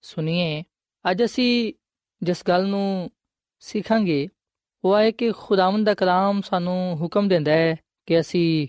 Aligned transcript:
ਸੁਣੀਏ, 0.00 0.62
ਅੱਜ 1.10 1.24
ਅਸੀਂ 1.24 1.72
ਜਿਸ 2.22 2.42
ਗੱਲ 2.48 2.66
ਨੂੰ 2.66 3.10
ਸਿੱਖਾਂਗੇ, 3.58 4.28
ਉਹ 4.84 4.98
ਹੈ 4.98 5.10
ਕਿ 5.10 5.32
ਖੁਦਾਵੰਦ 5.32 5.86
ਦਾ 5.86 5.94
ਕਲਾਮ 5.94 6.40
ਸਾਨੂੰ 6.40 6.96
ਹੁਕਮ 6.96 7.28
ਦਿੰਦਾ 7.28 7.52
ਹੈ 7.52 7.76
ਕਿ 8.06 8.20
ਅਸੀਂ 8.20 8.68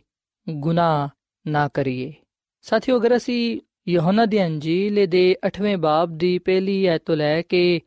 ਗੁਨਾਹ 0.49 1.07
ਨਾ 1.47 1.67
ਕਰੀਏ। 1.67 2.13
ਸਾਥੀਓ, 2.61 2.99
ਅਗਰ 2.99 3.15
ਅਸੀਂ 3.17 3.61
ਯਹੋਨਾ 3.87 4.25
ਦੀ 4.25 4.45
ਅੰਜੀਲ 4.45 5.07
ਦੇ 5.07 5.35
8ਵੇਂ 5.47 5.77
ਬਾਬ 5.77 6.17
ਦੀ 6.17 6.39
ਪਹਿਲੀ 6.39 6.85
ਐਤ 6.85 7.03
ਤੋਂ 7.05 7.15
ਲੈ 7.15 7.41
ਕੇ 7.41 7.81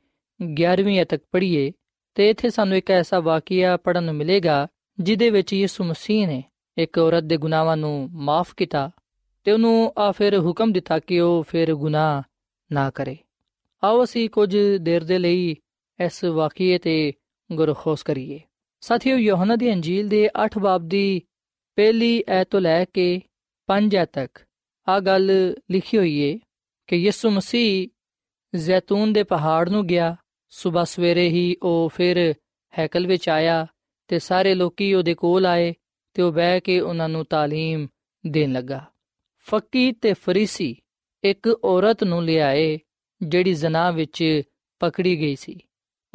11ਵੀਂ 0.61 1.01
ਐਤ 1.01 1.09
ਤੱਕ 1.09 1.25
ਪੜ੍ਹੀਏ, 1.33 1.73
ਤੇ 2.15 2.31
ਇੱਥੇ 2.31 2.51
ਸਾਨੂੰ 2.51 2.77
ਇੱਕ 2.77 2.91
ਐਸਾ 2.91 3.21
ਵਾਕਿਆ 3.21 3.77
ਪੜਨ 3.77 4.05
ਨੂੰ 4.05 4.15
ਮਿਲੇਗਾ 4.15 4.67
ਜਿਦੇ 5.01 5.31
ਵਿੱਚ 5.31 5.53
ਯਿਸੂ 5.53 5.85
ਮਸੀਹ 5.85 6.27
ਨੇ 6.27 6.45
ਇੱਕ 6.79 6.99
ਔਰਤ 6.99 7.23
ਦੇ 7.23 7.37
ਗੁਨਾਹਾਂ 7.37 7.77
ਨੂੰ 7.77 8.09
ਮਾਫ 8.13 8.55
ਕੀਤਾ 8.55 8.91
ਤੇ 9.45 9.53
ਉਹਨੂੰ 9.53 9.93
ਆ 9.99 10.13
ਫਿਰ 10.13 10.39
ਹੁਕਮ 10.39 10.73
ਦਿੱਤਾ 10.73 10.99
ਕਿ 10.99 11.21
ਉਹ 11.21 11.43
ਫਿਰ 11.43 11.75
ਗੁਨਾਹ 11.75 12.23
ਨਾ 12.73 12.91
ਕਰੇ। 12.91 13.17
ਆਓ 13.84 14.04
ਅਸੀਂ 14.04 14.30
ਕੁਝ 14.30 14.56
ਦੇਰ 14.82 15.04
ਦੇ 15.04 15.18
ਲਈ 15.20 15.56
ਇਸ 16.00 16.24
ਵਾਕਿਏ 16.24 16.78
ਤੇ 16.78 17.14
ਗੁਰਖੋਸ 17.50 18.04
ਕਰੀਏ 18.04 18.40
ਸਾਥੀਓ 18.84 19.18
ਯੋਹਨਾ 19.18 19.56
ਦੀ 19.56 19.72
ਅੰਜੀਲ 19.74 20.08
ਦੇ 20.08 20.28
8 20.46 20.60
ਬਾਬ 20.60 20.88
ਦੀ 20.88 21.22
ਪਹਿਲੀ 21.78 22.24
ਐਤ 22.28 22.48
ਤੋਂ 22.48 22.62
ਲੈ 22.62 22.84
ਕੇ 22.86 23.08
5 23.70 23.96
ਐਤ 23.96 24.12
ਤੱਕ 24.14 24.40
ਆ 24.88 25.00
ਗੱਲ 25.00 25.32
ਲਿਖੀ 25.72 25.98
ਹੋਈ 25.98 26.16
ਏ 26.20 26.38
ਕਿ 26.90 26.96
ਯਿਸੂ 26.96 27.30
ਮਸੀਹ 27.30 27.88
ਜ਼ੈਤੂਨ 28.54 29.14
ਦੇ 29.14 29.24
ਪਹਾੜ 29.24 29.70
ਨੂੰ 29.70 29.86
ਗਿਆ 29.88 30.16
ਸਵੇਰ 30.54 30.86
ਸਵੇਰੇ 30.86 31.28
ਹੀ 31.30 31.56
ਉਹ 31.64 31.90
ਫਿਰ 31.90 32.34
ਹੈਕਲ 32.74 33.08
ਵਿੱਚ 33.08 33.30
ਆਇਆ 33.30 33.66
ਤੇ 34.08 34.20
ਸਾਰੇ 34.20 34.54
ਲੋਕੀ 34.56 34.94
ਉਹਦੇ 34.94 35.14
ਕੋਲ 35.14 35.46
ਆਏ 35.46 35.74
ਤੇ 36.16 36.22
ਉਹ 36.22 36.32
ਬਹਿ 36.32 36.60
ਕੇ 36.60 36.80
ਉਹਨਾਂ 36.80 37.10
ਨੂੰ 37.10 37.26
تعلیم 37.34 37.88
ਦੇਣ 38.24 38.54
ਲੱਗਾ 38.54 38.86
ਫੱਕੀ 39.48 39.92
ਤੇ 39.92 40.14
ਫਰੀਸੀ 40.14 40.76
ਇੱਕ 41.24 41.48
ਔਰਤ 41.64 42.04
ਨੂੰ 42.04 42.24
ਲਿਆਏ 42.24 42.78
ਜਿਹੜੀ 43.24 43.54
ਜ਼ਨਾ 43.54 43.92
ਵਿੱਚ 43.92 44.42
ਪਕੜੀ 44.80 45.20
ਗਈ 45.20 45.36
ਸੀ 45.36 45.60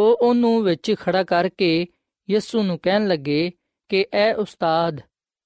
ਉਹ 0.01 0.19
ਉਹਨੂੰ 0.23 0.63
ਵਿੱਚ 0.63 0.95
ਖੜਾ 1.01 1.23
ਕਰਕੇ 1.23 1.87
ਯਿਸੂ 2.31 2.63
ਨੂੰ 2.63 2.79
ਕਹਿਣ 2.79 3.09
ਲੱਗੇ 3.09 3.53
ਕਿ 3.89 4.07
ਐ 4.13 4.35
ਉਸਤਾਦ 4.35 5.01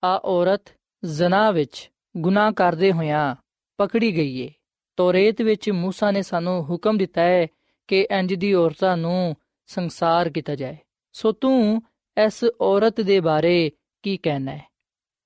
ਆ 0.04 0.20
ਔਰਤ 0.24 0.62
ਜ਼ਨਾ 1.04 1.50
ਵਿੱਚ 1.50 1.90
ਗੁਨਾਹ 2.16 2.52
ਕਰਦੇ 2.52 2.92
ਹੋਇਆਂ 2.92 3.36
ਪਕੜੀ 3.78 4.16
ਗਈ 4.16 4.40
ਏ 4.40 4.50
ਤੋਰੇਤ 4.96 5.42
ਵਿੱਚ 5.42 5.70
موسی 5.70 6.12
ਨੇ 6.12 6.22
ਸਾਨੂੰ 6.22 6.64
ਹੁਕਮ 6.64 6.98
ਦਿੱਤਾ 6.98 7.20
ਹੈ 7.20 7.46
ਕਿ 7.88 8.06
ਇੰਜ 8.10 8.34
ਦੀ 8.34 8.54
ਔਰਤਾਂ 8.54 8.96
ਨੂੰ 8.96 9.36
ਸੰਸਾਰ 9.66 10.28
ਕੀਤਾ 10.28 10.54
ਜਾਏ 10.54 10.76
ਸੋ 11.12 11.32
ਤੂੰ 11.32 11.82
ਇਸ 12.26 12.44
ਔਰਤ 12.60 13.00
ਦੇ 13.00 13.20
ਬਾਰੇ 13.20 13.70
ਕੀ 14.02 14.16
ਕਹਿਣਾ 14.16 14.52
ਹੈ 14.52 14.64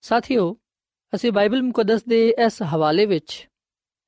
ਸਾਥੀਓ 0.01 0.57
ਅਸੀਂ 1.15 1.33
ਬਾਈਬਲ 1.33 1.63
ਮੁਕੱਦਸ 1.63 2.05
ਦੇ 2.05 2.35
ਇਸ 2.47 2.63
ਹਵਾਲੇ 2.63 3.07
ਵਿੱਚ 3.07 3.49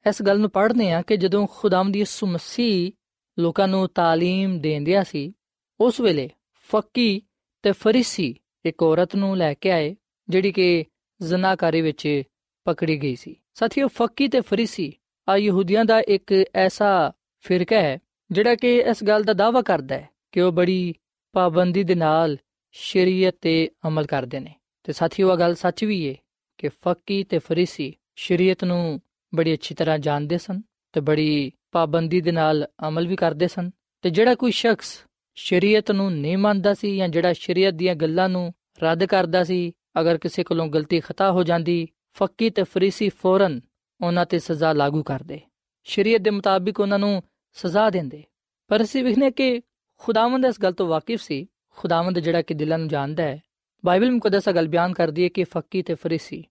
ਇਸ 0.06 0.22
ਗੱਲ 0.22 0.40
ਨੂੰ 0.40 0.50
ਪੜ੍ਹਨੇ 0.50 0.92
ਆ 0.92 1.02
ਕਿ 1.02 1.16
ਜਦੋਂ 1.16 1.46
ਖੁਦਾਮ 1.46 1.92
ਦੀ 1.92 1.98
ਯਿਸੂ 1.98 2.26
ਮਸੀਹ 2.26 2.92
ਲੋਕਾਂ 3.38 3.68
ਨੂੰ 3.68 3.88
تعلیم 4.00 4.60
ਦੇਂਦਿਆ 4.60 5.02
ਸੀ 5.02 5.32
ਉਸ 5.80 6.00
ਵੇਲੇ 6.00 6.28
ਫੱਕੀ 6.68 7.22
ਤੇ 7.62 7.72
ਫਰੀਸੀ 7.72 8.34
ਇੱਕ 8.64 8.82
ਔਰਤ 8.82 9.16
ਨੂੰ 9.16 9.36
ਲੈ 9.36 9.54
ਕੇ 9.54 9.70
ਆਏ 9.70 9.94
ਜਿਹੜੀ 10.28 10.52
ਕਿ 10.52 10.84
ਜ਼ਨਾਕਾਰੀ 11.20 11.80
ਵਿੱਚ 11.80 12.22
ਪਕੜੀ 12.66 13.02
ਗਈ 13.02 13.16
ਸੀ 13.16 13.36
ਸਾਥੀਓ 13.54 13.88
ਫੱਕੀ 13.88 14.28
ਤੇ 14.28 14.40
ਫਰੀਸੀ 14.40 14.92
ਆ 15.28 15.36
ਯਹੂਦੀਆਂ 15.36 15.84
ਦਾ 15.84 16.00
ਇੱਕ 16.00 16.32
ਐਸਾ 16.54 17.12
ਫਿਰਕਾ 17.44 17.80
ਹੈ 17.80 17.98
ਜਿਹੜਾ 18.30 18.54
ਕਿ 18.54 18.76
ਇਸ 18.78 19.04
ਗੱਲ 19.04 19.22
ਦਾ 19.22 19.32
ਦਾਵਾ 19.32 19.62
ਕਰਦਾ 19.62 19.94
ਹੈ 19.94 20.08
ਕਿ 20.32 20.40
ਉਹ 20.40 20.52
ਬੜੀ 20.52 20.94
ਪਾਬੰਦੀ 21.34 21.82
ਦੇ 21.84 21.94
ਨਾਲ 21.94 22.36
ਸ਼ਰੀਅਤ 22.72 23.34
ਤੇ 23.40 23.70
ਅਮਲ 23.86 24.06
ਕਰਦੇ 24.06 24.40
ਨੇ 24.40 24.54
ਤੇ 24.84 24.92
ਸਾਥੀਓ 24.92 25.32
ਇਹ 25.32 25.38
ਗੱਲ 25.38 25.54
ਸੱਚ 25.54 25.84
ਵੀ 25.84 26.04
ਏ 26.04 26.16
ਕਿ 26.58 26.68
ਫੱਕੀ 26.68 27.24
ਤੇ 27.24 27.38
ਫਰੀਸੀ 27.38 27.94
ਸ਼ਰੀਅਤ 28.16 28.64
ਨੂੰ 28.64 29.00
ਬੜੀ 29.35 29.53
ਅੱਛੀ 29.53 29.75
ਤਰ੍ਹਾਂ 29.75 29.99
ਜਾਣਦੇ 29.99 30.37
ਸਨ 30.37 30.61
ਤੇ 30.93 31.01
ਬੜੀ 31.01 31.51
ਪਾਬੰਦੀ 31.71 32.21
ਦੇ 32.21 32.31
ਨਾਲ 32.31 32.67
ਅਮਲ 32.87 33.07
ਵੀ 33.07 33.15
ਕਰਦੇ 33.15 33.47
ਸਨ। 33.47 33.71
ਤੇ 34.01 34.09
ਜਿਹੜਾ 34.09 34.35
ਕੋਈ 34.35 34.51
ਸ਼ਖਸ 34.51 35.05
ਸ਼ਰੀਅਤ 35.35 35.91
ਨੂੰ 35.91 36.13
ਨਹੀਂ 36.13 36.37
ਮੰਨਦਾ 36.37 36.73
ਸੀ 36.73 36.97
ਜਾਂ 36.97 37.09
ਜਿਹੜਾ 37.09 37.33
ਸ਼ਰੀਅਤ 37.33 37.73
ਦੀਆਂ 37.73 37.95
ਗੱਲਾਂ 37.95 38.29
ਨੂੰ 38.29 38.53
ਰੱਦ 38.83 39.05
ਕਰਦਾ 39.05 39.43
ਸੀ, 39.43 39.71
ਅਗਰ 39.99 40.17
ਕਿਸੇ 40.17 40.43
ਕੋਲੋਂ 40.43 40.67
ਗਲਤੀ 40.67 40.99
ਖਤਾ 40.99 41.31
ਹੋ 41.31 41.43
ਜਾਂਦੀ, 41.43 41.87
ਫੱਕੀ 42.13 42.49
ਤੇ 42.49 42.63
ਫਰੀਸੀ 42.63 43.09
ਫੌਰਨ 43.09 43.61
ਉਹਨਾਂ 44.01 44.25
ਤੇ 44.25 44.39
ਸਜ਼ਾ 44.39 44.73
ਲਾਗੂ 44.73 45.03
ਕਰਦੇ। 45.03 45.39
ਸ਼ਰੀਅਤ 45.83 46.21
ਦੇ 46.21 46.29
ਮੁਤਾਬਿਕ 46.29 46.79
ਉਹਨਾਂ 46.79 46.99
ਨੂੰ 46.99 47.23
ਸਜ਼ਾ 47.53 47.89
ਦਿੰਦੇ। 47.89 48.23
ਪਰ 48.67 48.81
ਅਸੀਂ 48.81 49.03
ਵਿਖਨੇ 49.03 49.31
ਕਿ 49.31 49.61
ਖੁਦਾਵੰਦ 49.97 50.45
ਇਸ 50.45 50.61
ਗੱਲ 50.61 50.73
ਤੋਂ 50.73 50.87
ਵਾਕਿਫ 50.87 51.21
ਸੀ। 51.21 51.47
ਖੁਦਾਵੰਦ 51.75 52.19
ਜਿਹੜਾ 52.19 52.41
ਕਿ 52.41 52.53
ਦਿਲਾਂ 52.53 52.79
ਨੂੰ 52.79 52.87
ਜਾਣਦਾ 52.87 53.23
ਹੈ। 53.23 53.41
ਬਾਈਬਲ 53.85 54.11
ਮੁਕੱਦਸ 54.11 54.49
ਗੱਲ 54.49 54.67
ਬਿਆਨ 54.67 54.93
ਕਰਦੀ 54.93 55.23
ਹੈ 55.23 55.27
ਕਿ 55.27 55.43
ਫੱਕੀ 55.43 55.81
ਤੇ 55.81 55.95
ਫਰੀਸੀ 55.95 56.43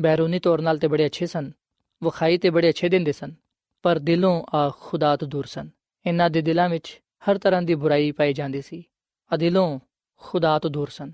ਬੈਰੂਨੀ 0.00 0.38
ਤੌਰ 0.38 0.60
ਨਾਲ 0.60 0.78
ਤੇ 0.78 0.88
ਬੜੇ 0.88 1.06
ਅੱਛੇ 1.06 1.26
ਸਨ। 1.26 1.50
ਵਖਾਈ 2.02 2.38
ਤੇ 2.38 2.50
ਬੜੇ 2.50 2.68
ਅੱਛੇ 2.68 2.88
ਦਿੰਦੇ 2.88 3.12
ਸਨ, 3.12 3.34
ਪਰ 3.84 3.98
ਦਿਲੋਂ 3.98 4.42
ਆ 4.54 4.70
ਖੁਦਾ 4.80 5.16
ਤੋਂ 5.16 5.28
ਦੂਰ 5.28 5.44
ਸਨ। 5.44 5.68
ਇਹਨਾਂ 6.06 6.30
ਦੇ 6.30 6.40
ਦਿਲਾਂ 6.40 6.68
ਵਿੱਚ 6.68 7.00
ਹਰ 7.24 7.38
ਤਰ੍ਹਾਂ 7.38 7.62
ਦੀ 7.62 7.74
ਬੁਰਾਈ 7.74 8.10
ਪਾਈ 8.12 8.32
ਜਾਂਦੀ 8.32 8.62
ਸੀ, 8.62 8.82
ਆ 9.30 9.36
ਦਿਲੋਂ 9.36 9.78
ਖੁਦਾ 10.20 10.58
ਤੋਂ 10.58 10.70
ਦੂਰ 10.70 10.88
ਸਨ। 10.88 11.12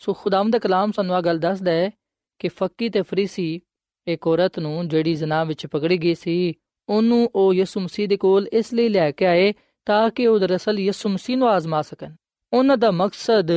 ਸੋ 0.00 0.12
ਖੁਦਾਵੰਦ 0.12 0.52
ਦਾ 0.52 0.58
ਕਲਾਮ 0.58 0.92
ਸਾਨੂੰ 0.92 1.14
ਆ 1.14 1.20
ਗੱਲ 1.20 1.38
ਦੱਸਦਾ 1.38 1.72
ਹੈ 1.72 1.90
ਕਿ 2.38 2.48
ਫੱਕੀ 2.48 2.88
ਤੇ 2.88 3.02
ਫਰੀਸੀ 3.02 3.60
ਇੱਕ 4.06 4.26
ਔਰਤ 4.26 4.58
ਨੂੰ 4.58 4.88
ਜਿਹੜੀ 4.88 5.14
ਜ਼ਨਾ 5.14 5.42
ਵਿੱਚ 5.44 5.66
ਪਕੜੀ 5.66 5.98
ਗਈ 5.98 6.14
ਸੀ, 6.14 6.54
ਉਹਨੂੰ 6.88 7.30
ਉਹ 7.34 7.52
ਯਿਸੂ 7.54 7.80
ਮਸੀਹ 7.80 8.08
ਦੇ 8.08 8.16
ਕੋਲ 8.16 8.48
ਇਸ 8.52 8.72
ਲਈ 8.74 8.88
ਲੈ 8.88 9.10
ਕੇ 9.10 9.26
ਆਏ 9.26 9.52
ਤਾਂ 9.86 10.10
ਕਿ 10.10 10.26
ਉਹ 10.26 10.38
ਦਰਅਸਲ 10.38 10.78
ਯਿਸੂ 10.78 11.08
ਮਸੀਹ 11.08 11.36
ਨੂੰ 11.36 11.48
ਆਜ਼ਮਾ 11.48 11.82
ਸਕਣ। 11.82 12.14
ਉਹਨਾਂ 12.52 12.76
ਦਾ 12.76 12.90
ਮਕਸਦ 12.90 13.50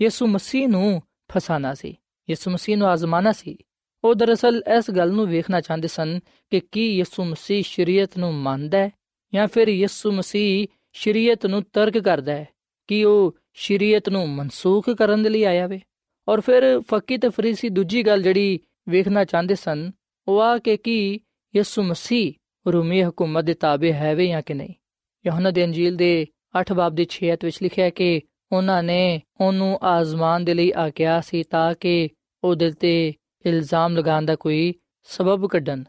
ਯਿਸੂ 0.00 0.26
ਮਸੀਹ 0.26 0.68
ਨੂੰ 0.68 1.02
ਫਸਾਣਾ 1.32 1.74
ਸੀ, 1.74 1.96
ਯਿਸੂ 2.30 2.50
ਮਸੀਹ 2.50 2.76
ਨੂੰ 2.76 2.88
ਆਜ਼ਮਾਣਾ 2.88 3.32
ਸੀ। 3.32 3.56
ਉਹ 4.06 4.14
ਦਰਅਸਲ 4.14 4.62
ਇਸ 4.78 4.90
ਗੱਲ 4.90 5.12
ਨੂੰ 5.12 5.26
ਵੇਖਣਾ 5.26 5.60
ਚਾਹੁੰਦੇ 5.60 5.88
ਸਨ 5.88 6.20
ਕਿ 6.50 6.60
ਕੀ 6.72 6.96
ਯਿਸੂ 6.98 7.24
ਮਸੀਹ 7.24 7.62
ਸ਼ਰੀਅਤ 7.62 8.18
ਨੂੰ 8.18 8.34
ਮੰਨਦਾ 8.34 8.78
ਹੈ 8.78 8.90
ਜਾਂ 9.34 9.46
ਫਿਰ 9.46 9.68
ਯਿਸੂ 9.68 10.12
ਮਸੀਹ 10.12 10.66
ਸ਼ਰੀਅਤ 10.92 11.46
ਨੂੰ 11.46 11.62
ਤਰਕ 11.72 11.98
ਕਰਦਾ 11.98 12.32
ਹੈ, 12.32 12.46
ਕਿ 12.88 13.04
ਉਹ 13.04 13.36
ਸ਼ਰੀਅਤ 13.54 14.08
ਨੂੰ 14.08 14.28
ਮਨਸੂਖ 14.28 14.90
ਕਰਨ 14.90 15.22
ਦੇ 15.22 15.28
ਲਈ 15.28 15.42
ਆਇਆ 15.44 15.66
ਵੇ 15.66 15.80
ਔਰ 16.28 16.40
ਫਿਰ 16.40 16.80
ਫਕੀ 16.80 17.18
ਤੇ 17.18 17.28
ਫਰੀਸੀ 17.28 17.68
ਦੂਜੀ 17.68 18.02
ਗੱਲ 18.02 18.22
ਜਿਹੜੀ 18.22 18.60
ਵੇਖਣਾ 18.88 19.24
ਚਾਹੁੰਦੇ 19.24 19.54
ਸਨ, 19.54 19.90
ਉਹ 20.28 20.40
ਆ 20.40 20.58
ਕਿ 20.58 20.76
ਕੀ 20.76 21.20
ਯਿਸੂ 21.54 21.82
ਮਸੀਹ 21.82 22.32
ਰੂਮੀ 22.66 23.02
ਹਕੂਮਤ 23.02 23.44
ਦੇ 23.44 23.54
ਤਾਬੇ 23.54 23.92
ਹੈ 23.92 24.14
ਵੇ 24.14 24.26
ਜਾਂ 24.26 24.42
ਕਿ 24.42 24.54
ਨਹੀਂ। 24.54 24.74
ਯਹੋਨਾ 25.26 25.50
ਦੇ 25.50 25.64
ਅੰਜੀਲ 25.64 25.96
ਦੇ 25.96 26.26
8 26.60 26.74
ਬਾਬ 26.74 26.94
ਦੇ 26.94 27.06
6 27.12 27.32
ਅਧ 27.32 27.44
ਵਿੱਚ 27.44 27.58
ਲਿਖਿਆ 27.62 27.90
ਕਿ 27.90 28.20
ਉਹਨਾਂ 28.52 28.82
ਨੇ 28.82 29.20
ਉਹਨੂੰ 29.40 29.78
ਆਜ਼ਮਾਨ 29.82 30.44
ਦੇ 30.44 30.54
ਲਈ 30.54 30.72
ਆਕਿਆ 30.76 31.20
ਸੀ 31.20 31.42
ਤਾਂ 31.42 31.74
ਕਿ 31.74 32.08
ਉਹ 32.44 32.54
ਦਿਲ 32.54 32.72
ਤੇ 32.72 32.92
ਇਲਜ਼ਾਮ 33.46 33.96
ਲਗਾਉਣ 33.96 34.24
ਦਾ 34.24 34.36
ਕੋਈ 34.36 34.74
ਸਬਬ 35.02 35.46
ਕੱਢਣ। 35.46 35.84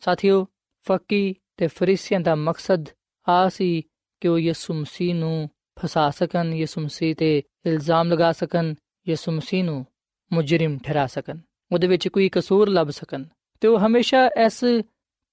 ਸਾਥੀਓ, 0.00 0.46
ਫਕੀ 0.88 1.34
ਤੇ 1.56 1.66
ਫਰੀਸੀਆਂ 1.66 2.20
ਦਾ 2.20 2.34
ਮਕਸਦ 2.34 2.86
ਆ 3.28 3.48
ਸੀ 3.48 3.82
ਕਿ 4.20 4.28
ਉਹ 4.28 4.38
ਯਿਸੂ 4.38 4.74
ਮਸੀਹ 4.74 5.14
ਨੂੰ 5.14 5.50
ਫਸਾ 5.78 6.10
ਸਕਣ, 6.10 6.54
ਯਿਸੂ 6.54 6.80
ਮਸੀਹ 6.80 7.14
ਤੇ 7.14 7.42
ਇਲਜ਼ਾਮ 7.66 8.12
ਲਗਾ 8.12 8.32
ਸਕਣ, 8.32 8.74
ਯਿਸੂ 9.08 9.32
ਮਸੀਹ 9.32 9.64
ਨੂੰ 9.64 9.86
ਮੁਜਰਮ 10.32 10.78
ਠਹਿਰਾ 10.78 11.06
ਸਕਣ, 11.06 11.38
ਉਹਦੇ 11.72 11.86
ਵਿੱਚ 11.86 12.08
ਕੋਈ 12.08 12.28
ਕਸੂਰ 12.28 12.68
ਲੱਭ 12.68 12.88
ਸਕਣ। 12.88 13.24
ਤੇ 13.60 13.68
ਉਹ 13.68 13.78
ਹਮੇਸ਼ਾ 13.78 14.30
ਇਸ 14.46 14.64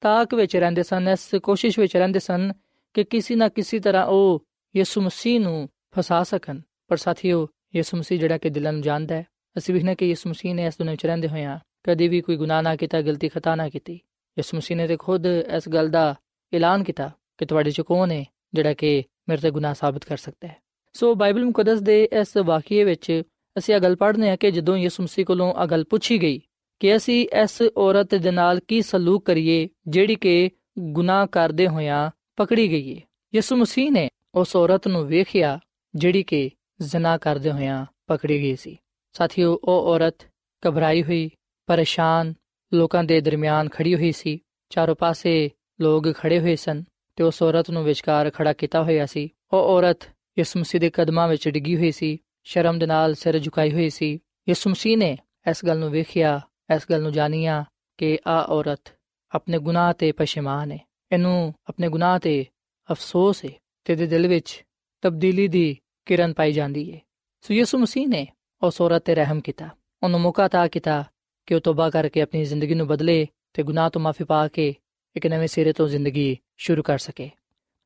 ਤਾਕ 0.02 0.34
ਵਿੱਚ 0.34 0.58
ਰਹਿੰਦੇ 0.58 0.84
ਸਨ, 0.84 1.08
ਇਸ 1.08 1.36
ਕੋਸ਼ਿਸ਼ 1.44 1.80
ਵਿੱਚ 1.80 1.98
ਰਹਿੰਦੇ 1.98 2.20
ਸਨ 2.20 2.54
ਕਿ 2.94 3.04
ਕਿਸੇ 3.04 3.36
ਨਾ 3.36 3.50
ਕਿਸੇ 3.50 3.80
ਤਰ੍ਹਾਂ 3.80 4.06
ਉਹ 4.06 4.46
ਯਿਸੂ 4.76 5.02
ਮਸੀਹ 5.02 5.40
ਨੂੰ 5.40 5.70
ਫਸਾ 5.96 6.24
ਸਕਣ। 6.24 6.62
ਪਰ 6.88 6.98
ਸਾਥੀਓ, 6.98 7.48
ਯਿਸੂ 7.76 7.98
ਮਸੀਹ 7.98 8.20
ਜਿਹੜਾ 8.20 8.38
ਕਿ 8.38 8.50
ਦਿਲਾਂ 8.50 8.74
ਨੂੰ 8.74 8.82
ਜਾਣਦਾ 8.82 9.16
ਹੈ 9.16 9.26
ਅਸੀਂ 9.58 9.74
ਵਿਖਣਾ 9.74 9.94
ਕਿ 9.94 10.06
ਯਿਸੂ 10.06 10.30
ਮਸੀਹ 10.30 10.56
ਨੇ 10.56 10.66
ਇਸ 10.66 10.74
ਦੁਨੀਆਂ 10.78 10.94
ਵਿੱਚ 10.94 11.06
ਰਹਿੰਦੇ 11.06 11.28
ਹੋਇਆਂ 11.28 11.60
ਕਦੇ 11.84 12.08
ਵੀ 12.08 12.22
ਕੋਈ 12.22 12.36
ਗੁਨਾਹ 12.38 12.62
ਨਾ 12.62 12.76
ਕੀਤਾ, 12.76 13.02
ਗਲਤੀ, 13.02 13.30
ਖਤਾ 13.30 13.56
ਨਾ 13.56 13.70
ਕੀਤੀ। 13.70 13.94
ਯਿਸੂ 14.38 14.58
ਮਸੀਹ 14.58 14.78
ਨੇ 14.78 14.88
ਤੇ 14.88 14.98
ਖੁਦ 14.98 15.26
ਇਸ 15.26 15.70
ਗੱਲ 15.70 15.90
ਦਾ 15.90 16.16
ਐਲਾਨ 16.54 16.84
ਕੀਤਾ 16.84 17.12
ਕਿ 17.38 17.46
ਤੁਹਾਡੇ 17.46 17.72
ਚ 17.72 17.82
ਕੌਣ 17.82 18.12
ਹੈ 18.12 18.26
ਜਿਹੜਾ 18.54 18.74
ਕਿ 18.74 19.04
ਮੇਰੇ 19.30 19.42
ਤੇ 19.42 19.52
ਗੁਨਾਹ 19.52 19.74
ਸਾਬਤ 19.74 20.06
ਕਰ 20.06 20.18
ਸਕਦਾ 20.18 20.48
ਹੈ। 20.48 20.58
ਸੋ 20.94 21.16
ਬਾਈਬਲ 21.16 21.46
ਮੁਕੱਦਸ 21.46 21.80
ਦੇ 21.80 22.10
ਇਸ 22.22 22.38
ਵਾਕਿਏ 22.38 22.84
ਵਿੱਚ 22.84 23.22
ਅਸੀਂ 23.58 23.76
ਇਹ 23.76 23.80
ਗੱਲ 23.80 23.96
ਪੜ੍ਹਨੇ 23.96 24.30
ਆ 24.30 24.36
ਕਿ 24.36 24.52
ਜਦੋਂ 24.52 24.78
ਯਿਸੂ 24.78 25.04
ਮਸੀਹ 25.04 25.26
ਕੋਲੋਂ 25.26 25.54
ਇਹ 25.64 25.68
ਗੱਲ 25.68 25.84
ਪੁੱਛੀ 25.84 26.22
ਗਈ 26.22 26.42
ਕਿ 26.80 26.96
ਅਸੀਂ 26.96 27.28
ਇਸ 27.44 27.62
ਔਰਤ 27.78 28.16
ਦੇ 28.16 28.32
ਨਾਲ 28.32 28.60
ਕੀ 28.68 28.82
ਸਲੂਕ 28.82 29.26
ਕਰੀਏ 29.26 29.70
ਜਿਹੜੀ 29.88 30.16
ਕਿ 30.16 30.50
ਗੁਨਾਹ 30.80 31.28
ਕਰਦੇ 31.28 31.68
ਹੋਇਆਂ 31.68 32.12
ਪਕੜੀ 32.36 32.72
ਗਈ 32.72 32.96
ਹੈ 32.96 33.02
ਯਿਸੂ 33.36 33.56
ਮਸੀਹ 33.56 33.92
ਨੇ 33.92 34.10
ਉਸ 34.36 34.56
ਔਰਤ 34.56 34.88
ਨੂੰ 34.88 35.08
ਵੇਖਿਆ 35.08 35.60
ਜਿਹੜੀ 35.96 36.24
ਕਿ 36.24 36.50
ਜ਼ਨਾ 36.82 37.18
ਕਰਦੇ 37.18 37.52
ਹੋਇਆਂ 37.52 37.86
ਪਕੜੀ 38.08 38.42
ਗਈ 38.42 38.56
ਸੀ। 38.56 38.78
ਸਾਥੀਓ, 39.18 39.54
ਉਹ 39.64 39.94
ਔਰਤ 39.94 40.28
ਘਬਰਾਈ 40.64 41.04
ਹੋਈ, 41.04 41.30
ਪਰੇਸ਼ਾਨ 41.68 42.34
ਲੋਕਾਂ 42.72 43.04
ਦੇ 43.04 43.20
ਦਰਮਿਆਨ 43.22 43.70
ਖੜੀ 43.70 43.96
ਹੋਈ 43.96 44.12
ਸੀ। 44.12 44.40
ਚਾਰੋਂ 44.70 44.96
ਪਾਸੇ 44.96 45.50
ਲੋਕ 45.82 46.12
ਖੜੇ 46.18 46.40
ਹੋਏ 46.40 46.56
ਸਨ 46.56 46.84
ਤੇ 47.18 47.24
ਉਸ 47.24 47.42
ਔਰਤ 47.44 47.70
ਨੂੰ 47.72 47.84
ਵਿਚਕਾਰ 47.84 48.30
ਖੜਾ 48.30 48.54
ਕੀਤਾ 48.54 48.84
ਹੋਇਆ 48.84 49.06
ਸੀ। 49.06 49.30
ਉਹ 49.54 49.60
ਔਰਤ 49.60 50.08
ਯਿਸੂ 50.40 50.60
ਮਸੀਹ 50.60 50.82
ਦੇ 50.82 50.90
ਕਦਮਾਂ 50.90 51.28
ਵਿੱਚ 51.28 51.48
ਡਿੱਗੀ 51.50 51.76
ਹੋਈ 51.78 51.92
ਸੀ, 51.92 52.18
ਸ਼ਰਮ 52.44 52.80
ਦੇ 52.80 52.86
ਨਾਲ 52.86 53.16
ਸਿਰ 53.16 53.40
ਝੁਕਾਈ 53.40 53.72
ਹੋਈ 53.72 53.90
ਸੀ। 53.90 54.14
ਯਿਸੂ 54.50 54.70
ਮਸੀਹ 54.70 54.98
ਨੇ 54.98 55.18
ਇਸ 55.50 55.66
ਗੱਲ 55.66 55.80
ਨੂੰ 55.80 55.90
ਵੇਖਿਆ, 55.92 56.40
ਇਸ 56.76 56.86
ਗੱਲ 56.92 57.02
ਨੂੰ 57.02 57.12
ਜਾਣਿਆ 57.12 57.64
ਕਿ 57.98 58.18
ਆ 58.28 58.42
ਔਰਤ 58.50 58.94
ਆਪਣੇ 59.32 59.60
ਗੁਨਾਹ 59.60 59.94
ਤੇ 59.94 60.12
ਪਛਿਮਾਨ 60.12 60.72
ਹੈ 60.72 60.80
ਇਹਨੂੰ 61.12 61.54
ਆਪਣੇ 61.70 61.90
ਗੁਨਾਹ 61.90 62.20
ਤੇ 62.20 62.46
ਅਫਸੋਸ 62.90 63.46
ਹੈ 63.46 63.52
ਤੇ 63.86 63.96
ਦੇ 63.96 64.08
ਦਿਲ 64.08 64.28
ਵਿੱਚ 64.28 64.64
ਤਬਦੀਲੀ 65.04 65.48
ਦੀ 65.48 65.78
ਕਿਰਨ 66.06 66.34
ਪਾਈ 66.34 66.52
ਜਾਂਦੀ 66.52 66.92
ਹੈ 66.94 67.00
ਸੋ 67.42 67.54
ਯਿਸੂ 67.54 67.78
ਮਸੀਹ 67.78 68.08
ਨੇ 68.08 68.28
ਉਸ 68.62 68.82
ਔਰਤ 68.82 69.04
ਤੇ 69.04 69.16
ਰਹਿਮ 69.16 69.42
ਕੀਤਾ। 69.42 69.70
ਉਹਨੂੰ 70.04 70.20
ਮੌਕਾ 70.20 70.48
ਤਾ 70.48 70.68
ਕੀਤਾ 70.68 71.04
ਕਿ 71.46 71.56
ਉਹ 71.56 71.60
ਤੋਬਾ 71.60 71.90
ਕਰਕੇ 71.90 72.22
ਆਪਣੀ 72.22 72.44
ਜ਼ਿੰਦਗੀ 72.44 72.74
ਨੂੰ 72.74 72.88
ਬਦਲੇ 72.88 73.28
ਤੇ 73.54 73.64
ਗੁਨਾਹ 73.64 73.90
ਤੋਂ 73.90 74.02
ਮਾਫੀ 74.02 74.24
ਪਾ 74.24 74.48
ਕੇ 74.48 74.76
ਇੱਕ 75.16 75.28
ਨਵੇਂ 75.28 75.48
ਸਿਰੇ 75.48 75.74
ਤੋਂ 75.74 75.88
ਜ਼ਿੰਦਗੀ 75.88 76.38
ਸ਼ੁਰੂ 76.58 76.84
ਕਰ 76.84 76.98
ਸਕੇ। 76.98 77.30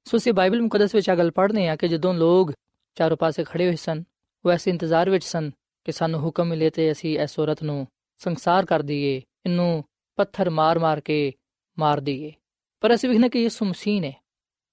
ਸੋ 0.04 0.18
ਅਸੀਂ 0.18 0.34
ਬਾਈਬਲ 0.34 0.62
ਮੁਕੱਦਸ 0.62 0.96
ਵਿੱਚ 0.96 1.10
ਆ 1.10 1.16
ਗੱਲ 1.16 1.32
ਪੜ੍ਹਨੇ 1.32 1.68
ਆ 1.68 1.76
ਕਿ 1.76 1.88
ਜਦੋਂ 1.88 2.14
ਲੋਕ 2.14 2.52
ਚਾਰੋਂ 2.96 3.18
ਪਾਸੇ 3.18 3.44
ਖੜੇ 3.44 3.68
ਹੋਏ 3.68 3.76
ਸਨ, 3.76 4.04
ਉਹ 4.46 4.52
ਐਸੇ 4.52 4.72
ਇੰਤਜ਼ਾਰ 4.72 5.10
ਵਿੱਚ 5.10 5.24
ਸਨ 5.24 5.52
ਕਿ 5.84 5.92
ਸਾਨੂੰ 5.92 6.20
ਹੁਕਮ 6.20 6.46
ਮਿਲੇ 6.46 6.70
ਤੇ 6.70 6.92
ਅਸੀਂ 6.92 7.20
ਇਸ 7.20 7.40
ਔਰਤ 7.40 7.64
ਨੂੰ 7.64 7.88
ਸੰਸਾਰ 8.18 8.66
ਕਰ 8.66 8.82
ਦਈਏ, 8.82 9.18
ਇਹਨੂੰ 9.18 9.84
ਪੱਥਰ 10.16 10.50
ਮਾਰ-ਮਾਰ 10.50 11.00
ਕੇ 11.00 11.34
ਮਾਰ 11.80 12.00
ਦਈਏ। 12.00 12.34
ਪਰ 12.82 12.96
ਅਸੀਂ 12.96 13.10
ਵਿਖਣਾ 13.10 13.28
ਕਿ 13.28 13.44
ਯਿਸੂ 13.44 13.66
ਮਸੀਹ 13.66 14.02
ਨੇ 14.02 14.14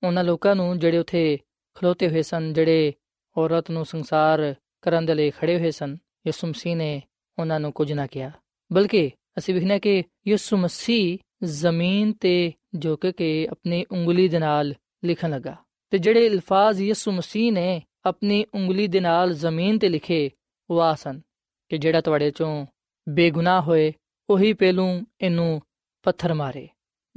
ਉਹਨਾਂ 0.07 0.25
ਲੋਕਾਂ 0.25 0.57
ਨੂੰ 0.57 0.79
ਜਿਹੜੇ 0.79 0.99
ਉੱਥੇ 0.99 1.39
ਖਲੋਤੇ 1.75 2.09
ਹੋਏ 2.09 2.23
ਸਨ, 2.23 2.53
ਜਿਹੜੇ 2.53 2.93
ਔਰਤ 3.37 3.71
ਨੂੰ 3.71 3.87
ਸੰਸਾਰ 3.87 4.55
ਕਰਨ 4.83 5.07
ਦੇ 5.07 5.15
ਲਈ 5.15 5.31
ਖੜੇ 5.31 5.59
ਹੋਏ 5.61 5.71
ਸਨ। 5.71 5.97
ਯਿਸੂ 6.27 6.47
ਮਸੀਹ 6.47 6.77
ਨੇ 6.77 7.03
ਉਹਨਾਂ 7.39 7.61
ਨੂੰ 7.61 7.73
ਕੁਝ 7.73 7.93
ਨਾ 7.93 8.07
ਕਿਹਾ, 8.07 8.31
ਬਲਕਿ 8.73 9.11
ਅਸੀਂ 9.39 9.55
ਵਿਖਣਾ 9.55 9.79
ਕਿ 9.79 10.03
ਯਿਸੂ 10.29 10.57
ਮਸੀਹ 10.57 11.19
ਜ਼ਮੀਨ 11.45 12.13
ਤੇ 12.13 12.53
ਝੁਕ 12.79 13.07
ਕੇ 13.07 13.49
ਆਪਣੀ 13.51 13.85
ਉਂਗਲੀ 13.93 14.29
ਦੇ 14.29 14.39
ਨਾਲ 14.39 14.75
ਲਿਖਣ 15.05 15.31
ਲੱਗਾ 15.31 15.57
ਤੇ 15.91 15.99
ਜਿਹੜੇ 15.99 16.29
ਅਲਫਾਜ਼ 16.29 16.83
ਯਿਸੂ 16.83 17.13
ਮਸੀਹ 17.13 17.53
ਨੇ 17.53 17.83
ਆਪਣੀ 18.05 18.45
ਉਂਗਲੀ 18.55 18.87
ਦੇ 18.87 19.01
ਨਾਲ 19.01 19.35
ਜ਼ਮੀਨ 19.35 19.79
ਤੇ 19.79 19.89
ਲਿਖੇ 19.89 20.31
ਉਹ 20.71 20.81
ਆਸਨ 20.81 21.21
ਕਿ 21.69 21.79
ਜਿਹੜਾ 21.79 22.01
ਤੁਹਾਡੇ 22.01 22.31
ਚੋਂ 22.31 22.67
ਬੇਗੁਨਾਹ 23.09 23.63
ਹੋਏ, 23.63 23.93
ਉਹੀ 24.31 24.53
ਪਹਿਲੂ 24.53 25.03
ਇਹਨੂੰ 25.21 25.63
ਪੱਥਰ 26.03 26.35
ਮਾਰੇ। 26.35 26.69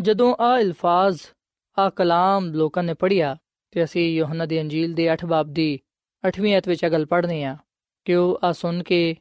ਜਦੋਂ 0.02 0.36
ਆ 0.40 0.60
ਅਲਫਾਜ਼ 0.60 1.20
ਆ 1.80 1.90
ਕਲਾਮ 1.90 2.46
ਲੋਕਾਂ 2.46 2.84
ਨੇ 2.84 2.94
ਪੜਿਆ 2.94 3.38
ਤੇ 3.72 3.84
ਅਸੀਂ 3.84 4.16
ਯੋਹਨਾ 4.16 4.46
ਦੀ 4.46 4.62
ਅੰਜੀਲ 4.62 4.94
ਦੇ 4.94 5.14
8 5.14 5.18
ਬਾਬ 5.28 5.54
ਦੀ 5.54 5.80
8ਵੀਂ 6.28 6.56
ਐਤ 6.56 6.68
ਵਿੱਚ 6.68 6.86
ਗੱਲ 6.86 7.06
ਪੜ੍ਹਨੇ 7.06 7.44
ਆ 7.44 7.58
ਕਿ 8.06 8.16
ਉਹ 8.16 8.40
ਆ 8.44 8.52
ਸੁਣ 8.52 8.84
ਕੇ 8.84 9.16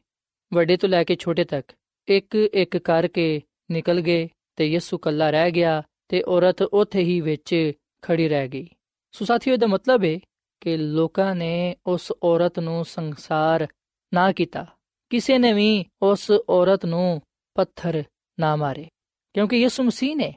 ਵੱਡੇ 0.53 0.77
ਤੋਂ 0.77 0.89
ਲੈ 0.89 1.03
ਕੇ 1.03 1.15
ਛੋਟੇ 1.15 1.43
ਤੱਕ 1.43 1.71
ਇੱਕ 2.07 2.35
ਇੱਕ 2.35 2.77
ਕਰਕੇ 2.77 3.41
ਨਿਕਲ 3.71 4.01
ਗਏ 4.01 4.29
ਤੇ 4.55 4.65
ਯਿਸੂ 4.65 4.97
ਕੱਲਾ 4.97 5.29
ਰਹਿ 5.29 5.51
ਗਿਆ 5.51 5.83
ਤੇ 6.07 6.23
ਔਰਤ 6.27 6.61
ਉੱਥੇ 6.61 7.03
ਹੀ 7.03 7.21
ਵਿੱਚ 7.21 7.71
ਖੜੀ 8.01 8.29
ਰਹਿ 8.29 8.47
ਗਈ। 8.47 8.69
ਸੋ 9.11 9.25
ਸਾਥੀਓ 9.25 9.57
ਦਾ 9.57 9.67
ਮਤਲਬ 9.67 10.03
ਹੈ 10.03 10.19
ਕਿ 10.59 10.77
ਲੋਕਾਂ 10.77 11.35
ਨੇ 11.35 11.75
ਉਸ 11.87 12.13
ਔਰਤ 12.23 12.59
ਨੂੰ 12.59 12.85
ਸੰਸਾਰ 12.85 13.67
ਨਾ 14.13 14.31
ਕੀਤਾ। 14.31 14.67
ਕਿਸੇ 15.09 15.37
ਨੇ 15.37 15.53
ਵੀ 15.53 15.85
ਉਸ 16.01 16.31
ਔਰਤ 16.49 16.85
ਨੂੰ 16.85 17.21
ਪੱਥਰ 17.53 18.03
ਨਾ 18.39 18.55
ਮਾਰੇ। 18.55 18.87
ਕਿਉਂਕਿ 19.33 19.57
ਯਿਸੂ 19.57 19.83
ਮਸੀਹ 19.83 20.15
ਨੇ 20.15 20.33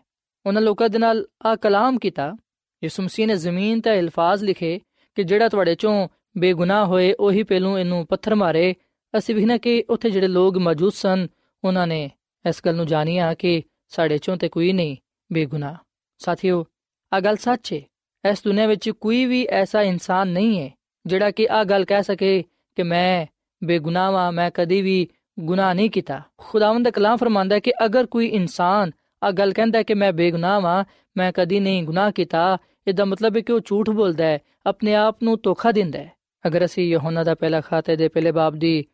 ਉਹਨਾਂ 0.46 0.62
ਲੋਕਾਂ 0.62 0.88
ਦੇ 0.88 0.98
ਨਾਲ 0.98 1.26
ਆ 1.46 1.56
ਕਲਾਮ 1.56 1.98
ਕੀਤਾ। 1.98 2.36
ਯਿਸੂ 2.84 3.02
ਮਸੀਹ 3.02 3.26
ਨੇ 3.26 3.36
ਜ਼ਮੀਨ 3.36 3.80
ਤੇ 3.80 4.00
ਅਲਫਾਜ਼ 4.00 4.44
ਲਿਖੇ 4.44 4.80
ਕਿ 5.14 5.22
ਜਿਹੜਾ 5.22 5.48
ਤੁਹਾਡੇ 5.48 5.74
ਚੋਂ 5.74 6.08
ਬੇਗੁਨਾਹ 6.36 6.86
ਹੋਏ, 6.86 7.12
ਉਹੀ 7.12 7.42
ਪਹਿਲੂ 7.42 7.78
ਇਹਨੂੰ 7.78 8.06
ਪੱਥਰ 8.06 8.34
ਮਾਰੇ। 8.34 8.74
ਅਸੀਂ 9.14 9.34
ਵੀ 9.34 9.44
ਨਾ 9.44 9.56
ਕਿ 9.58 9.84
ਉੱਥੇ 9.90 10.10
ਜਿਹੜੇ 10.10 10.28
ਲੋਕ 10.28 10.56
ਮੌਜੂਦ 10.58 10.92
ਸਨ, 10.92 11.26
ਉਹਨਾਂ 11.64 11.86
ਨੇ 11.86 12.10
ਇਸ 12.44 12.60
ਗੱਲ 12.66 12.74
ਨੂੰ 12.74 12.86
ਜਾਣਿਆ 12.86 13.32
ਕਿ 13.34 13.62
ਸਾਡੇ 13.88 14.18
ਚੋਂ 14.18 14.36
ਤੇ 14.36 14.48
ਕੋਈ 14.48 14.72
ਨਹੀਂ 14.72 14.96
ਬੇਗੁਨਾਹ। 15.30 15.76
ਸਾਥੀਓ 16.20 16.64
ਆ 17.12 17.20
ਗੱਲ 17.20 17.36
ਸੱਚ 17.36 17.72
ਹੈ 17.72 17.80
ਇਸ 18.24 18.42
ਦੁਨੀਆਂ 18.44 18.68
ਵਿੱਚ 18.68 18.88
ਕੋਈ 18.90 19.24
ਵੀ 19.26 19.44
ਐਸਾ 19.50 19.82
ਇਨਸਾਨ 19.82 20.28
ਨਹੀਂ 20.28 20.60
ਹੈ 20.60 20.70
ਜਿਹੜਾ 21.06 21.30
ਕਿ 21.30 21.46
ਆ 21.50 21.62
ਗੱਲ 21.64 21.84
ਕਹਿ 21.84 22.02
ਸਕੇ 22.02 22.42
ਕਿ 22.76 22.82
ਮੈਂ 22.82 23.26
ਬੇਗੁਨਾਹ 23.62 24.12
ਹਾਂ 24.12 24.30
ਮੈਂ 24.32 24.50
ਕਦੀ 24.54 24.80
ਵੀ 24.82 25.06
ਗੁਨਾਹ 25.40 25.74
ਨਹੀਂ 25.74 25.90
ਕੀਤਾ। 25.90 26.20
ਖੁਦਾਵੰਦ 26.38 26.84
ਦਾ 26.84 26.90
ਕਲਾਮ 26.90 27.16
ਫਰਮਾਂਦਾ 27.16 27.54
ਹੈ 27.54 27.60
ਕਿ 27.60 27.72
ਅਗਰ 27.84 28.06
ਕੋਈ 28.06 28.26
ਇਨਸਾਨ 28.26 28.90
ਆ 29.22 29.30
ਗੱਲ 29.30 29.52
ਕਹਿੰਦਾ 29.52 29.78
ਹੈ 29.78 29.82
ਕਿ 29.82 29.94
ਮੈਂ 29.94 30.12
ਬੇਗੁਨਾਹ 30.12 30.60
ਹਾਂ 30.60 30.84
ਮੈਂ 31.16 31.30
ਕਦੀ 31.32 31.60
ਨਹੀਂ 31.60 31.82
ਗੁਨਾਹ 31.82 32.10
ਕੀਤਾ, 32.10 32.58
ਇਹਦਾ 32.86 33.04
ਮਤਲਬ 33.04 33.36
ਹੈ 33.36 33.40
ਕਿ 33.40 33.52
ਉਹ 33.52 33.60
ਝੂਠ 33.64 33.90
ਬੋਲਦਾ 33.90 34.24
ਹੈ, 34.24 34.38
ਆਪਣੇ 34.66 34.94
ਆਪ 34.94 35.22
ਨੂੰ 35.22 35.38
ਧੋਖਾ 35.42 35.72
ਦਿੰਦਾ 35.72 35.98
ਹੈ। 35.98 36.12
ਅਗਰ 36.46 36.64
ਅਸੀਂ 36.64 36.88
ਯਹੋਨਾ 36.88 37.24
ਦਾ 37.24 37.34
ਪਹਿਲਾ 37.34 37.60
ਖਾਤੇ 37.60 37.96
ਦੇ 37.96 38.08
ਪਹਿਲੇ 38.08 38.32
ਬਾਬ 38.32 38.56
ਦੀ 38.56 38.84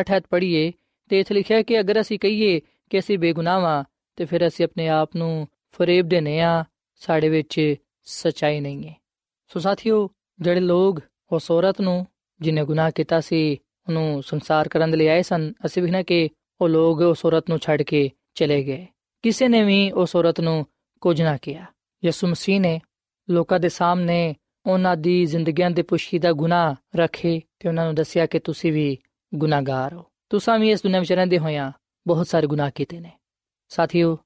8 0.00 0.04
ਹੱਥ 0.16 0.24
ਪੜ੍ਹੀਏ 0.30 0.72
ਤੇ 1.08 1.20
ਇਥੇ 1.20 1.34
ਲਿਖਿਆ 1.34 1.62
ਕਿ 1.62 1.80
ਅਗਰ 1.80 2.00
ਅਸੀਂ 2.00 2.18
ਕਹੀਏ 2.18 2.60
ਕਿ 2.90 2.98
ਅਸੀਂ 2.98 3.18
ਬੇਗੁਨਾਹ 3.18 3.60
ਹਾਂ, 3.60 3.84
ਤੇ 4.16 4.24
ਫਿਰ 4.24 4.46
ਅਸੀਂ 4.46 4.64
ਆਪਣੇ 4.64 4.88
ਆਪ 4.88 5.10
ਨੂੰ 5.16 5.48
ਫਰੇਬ 5.72 6.08
ਦੇਨੇ 6.08 6.40
ਆ 6.40 6.64
ਸਾਡੇ 6.96 7.28
ਵਿੱਚ 7.28 7.74
ਸਚਾਈ 8.04 8.60
ਨਹੀਂ 8.60 8.88
ਹੈ। 8.88 8.94
ਸੋ 9.52 9.60
ਸਾਥੀਓ, 9.60 10.10
ਜਿਹੜੇ 10.40 10.60
ਲੋਕ 10.60 11.00
ਉਸ 11.32 11.50
ਔਰਤ 11.50 11.80
ਨੂੰ 11.80 12.06
ਜਿਨੇ 12.40 12.64
ਗੁਨਾਹ 12.64 12.90
ਕੀਤਾ 12.94 13.20
ਸੀ, 13.20 13.52
ਉਹਨੂੰ 13.52 14.22
ਸੰਸਾਰ 14.22 14.68
ਕਰਨ 14.68 14.90
ਦੇ 14.90 14.96
ਲਈ 14.96 15.06
ਆਏ 15.06 15.22
ਸਨ, 15.22 15.52
ਅਸੀਂ 15.66 15.82
ਵੀ 15.82 15.90
ਨਾ 15.90 16.02
ਕਿ 16.02 16.28
ਉਹ 16.60 16.68
ਲੋਕ 16.68 17.00
ਉਸ 17.00 17.24
ਔਰਤ 17.24 17.48
ਨੂੰ 17.48 17.58
ਛੱਡ 17.58 17.82
ਕੇ 17.82 18.10
ਚਲੇ 18.34 18.62
ਗਏ। 18.62 18.86
ਕਿਸੇ 19.22 19.48
ਨੇ 19.48 19.62
ਵੀ 19.62 19.92
ਉਸ 19.92 20.16
ਔਰਤ 20.16 20.40
ਨੂੰ 20.40 20.66
ਕੁਝ 21.00 21.22
ਨਾ 21.22 21.36
ਕੀਤਾ 21.36 21.64
ਯਿਸੂ 22.04 22.26
ਮਸੀਹ 22.26 22.60
ਨੇ 22.60 22.80
ਲੋਕਾਂ 23.30 23.60
ਦੇ 23.60 23.68
ਸਾਹਮਣੇ 23.68 24.34
ਉਹਨਾਂ 24.66 24.96
ਦੀ 24.96 25.26
ਜ਼ਿੰਦਗੀਆਂ 25.26 25.70
ਦੇ 25.70 25.82
ਪੁਸ਼ੀਦਾ 25.82 26.32
ਗੁਨਾਹ 26.32 26.74
ਰੱਖੇ 26.96 27.42
ਤੇ 27.58 27.68
ਉਹਨਾਂ 27.68 27.84
ਨੂੰ 27.84 27.94
ਦੱਸਿਆ 27.94 28.26
ਕਿ 28.26 28.38
ਤੁਸੀਂ 28.38 28.72
ਵੀ 28.72 28.98
ਗੁਨਾਹਗਾਰ 29.34 29.94
ਹੋ। 29.94 30.04
ਤੁਸੀਂ 30.30 30.58
ਵੀ 30.58 30.70
ਇਸ 30.70 30.82
ਦੁਨੀਆਂ 30.82 31.00
ਵਿੱਚ 31.00 31.12
ਰਹਿੰਦੇ 31.12 31.38
ਹੋਇਆਂ 31.38 31.72
ਬਹੁਤ 32.06 32.26
ਸਾਰੇ 32.26 32.46
ਗੁਨਾਹ 32.46 32.70
ਕੀਤੇ 32.74 33.00
ਨੇ। 33.00 33.12
ਸਾਥੀਓ, 33.68 34.18